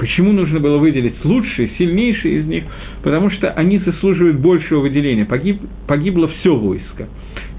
[0.00, 2.64] Почему нужно было выделить лучшие, сильнейшие из них?
[3.02, 5.26] Потому что они заслуживают большего выделения.
[5.26, 7.06] Погиб, погибло все войско.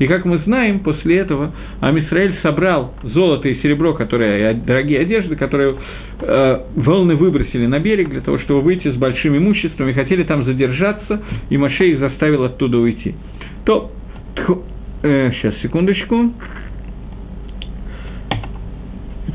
[0.02, 5.36] И как мы знаем, после этого עם ישראל собрал золото и серебро, которые, дорогие одежды,
[5.36, 5.76] которые
[6.22, 10.43] э, волны выбросили на берег для того, чтобы выйти с большим имуществом, и хотели там
[10.43, 11.22] задержаться,
[11.52, 13.14] и Моше их заставил оттуда уйти.
[13.64, 13.91] То,
[15.04, 16.34] э, сейчас, секундочку.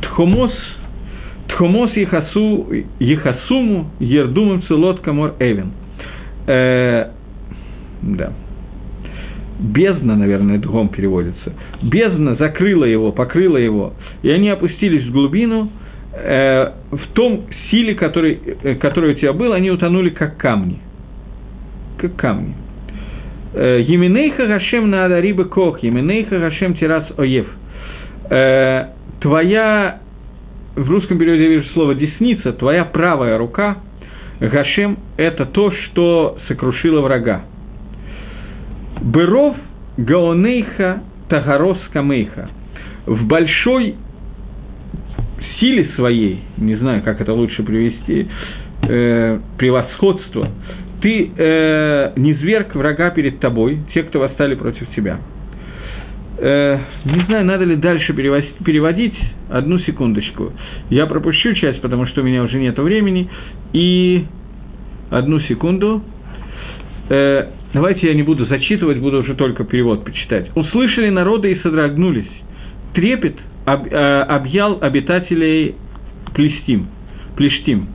[0.03, 0.53] תהומות –
[1.01, 2.67] תהומות יכסו,
[2.99, 5.71] יכסיומו ירדו במצולות כמו אבן.
[6.49, 7.11] Э,
[8.03, 8.33] да.
[9.59, 11.53] Бездна, наверное, другом переводится.
[11.83, 15.71] Бездна закрыла его, покрыла его, и они опустились в глубину,
[16.13, 20.79] э, в том силе, который, э, который у тебя был, они утонули как камни.
[21.99, 22.55] Как камни.
[23.55, 27.47] Э, Еминейха Гашем на Адариба Кох, Еминейха Гашем Тирас Оев.
[28.29, 28.89] Э,
[29.21, 30.01] твоя
[30.77, 33.79] в русском переводе я вижу слово «десница», твоя правая рука,
[34.41, 37.43] Гашем– это то, что сокрушило врага.
[39.01, 39.57] וברוב
[39.97, 42.51] גאונך תהרוס קמיך.
[43.07, 43.97] В большой
[45.59, 48.29] силе своей, не знаю, как это лучше привести,
[48.83, 50.51] э, превосходство,
[51.01, 55.19] ты э, низверг врага перед тобой, те, кто восстали против тебя–
[56.39, 59.15] Э, не знаю, надо ли дальше переводить.
[59.49, 60.53] Одну секундочку.
[60.91, 63.29] Я пропущу часть, потому что у меня уже нет времени.
[63.73, 64.27] И
[65.11, 66.03] одну секунду.
[67.09, 67.47] Э,
[67.77, 70.51] давайте я не буду зачитывать, буду уже только перевод почитать.
[70.55, 72.25] «Услышали народы и содрогнулись.
[72.95, 75.75] Трепет э, объял обитателей
[76.35, 76.87] Плестим,
[77.37, 77.89] Плештим.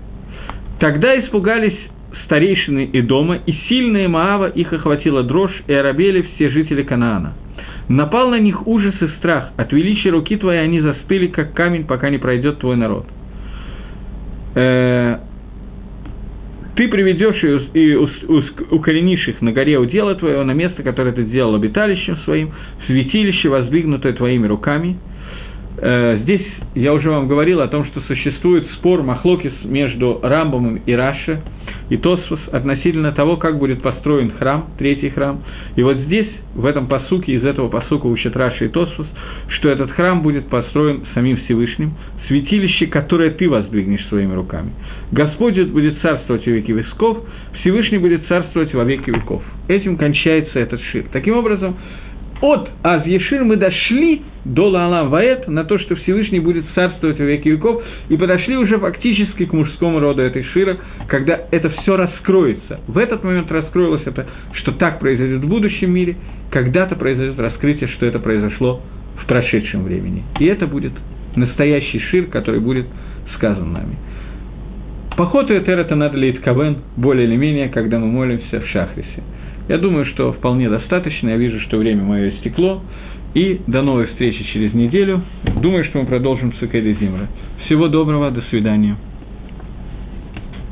[0.79, 1.77] Тогда испугались
[2.25, 7.34] старейшины и дома, и сильные Маава их охватила дрожь, и оробели все жители Канаана.
[7.89, 12.11] Напал на них ужас и страх, от величия руки твоей они застыли, как камень, пока
[12.11, 13.07] не пройдет твой народ.
[14.53, 15.17] Э,
[16.76, 21.55] ты приведешь и, и укоренишь их на горе удела твоего, на место, которое ты сделал
[21.55, 22.51] обиталищем своим,
[22.88, 24.97] святилище, воздвигнутое твоими руками–
[25.78, 26.45] Э, здесь
[26.76, 31.41] я уже вам говорил о том, что существует спор Махлокис между Рамбомом и Раши
[31.91, 35.43] и Тосфос относительно того, как будет построен храм, третий храм.
[35.75, 39.05] И вот здесь, в этом посуке, из этого посука учат Раши и Тосфос,
[39.49, 41.93] что этот храм будет построен самим Всевышним,
[42.29, 44.71] святилище, которое ты воздвигнешь своими руками.
[45.11, 47.25] Господь будет царствовать во веки веков,
[47.59, 49.43] Всевышний будет царствовать во веки веков.
[49.67, 51.03] Этим кончается этот шир.
[51.11, 51.75] Таким образом,
[52.41, 57.25] от Аз Ешир мы дошли до Лаалам Ваэт на то, что Всевышний будет царствовать во
[57.25, 60.77] веки веков, и подошли уже фактически к мужскому роду этой Шира,
[61.07, 62.79] когда это все раскроется.
[62.87, 66.17] В этот момент раскроилось это, что так произойдет в будущем мире,
[66.49, 68.81] когда-то произойдет раскрытие, что это произошло
[69.21, 70.23] в прошедшем времени.
[70.39, 70.93] И это будет
[71.35, 72.87] настоящий Шир, который будет
[73.35, 73.97] сказан нами.
[75.15, 79.21] Поход Этер это надо лить Кавен, более или менее, когда мы молимся в Шахрисе.
[79.68, 81.30] Я думаю, что вполне достаточно.
[81.30, 82.82] Я вижу, что время мое истекло.
[83.34, 85.22] И до новой встречи через неделю.
[85.62, 86.62] Думаю, что мы продолжим с
[86.99, 87.28] Зимра.
[87.66, 88.97] Всего доброго, до свидания.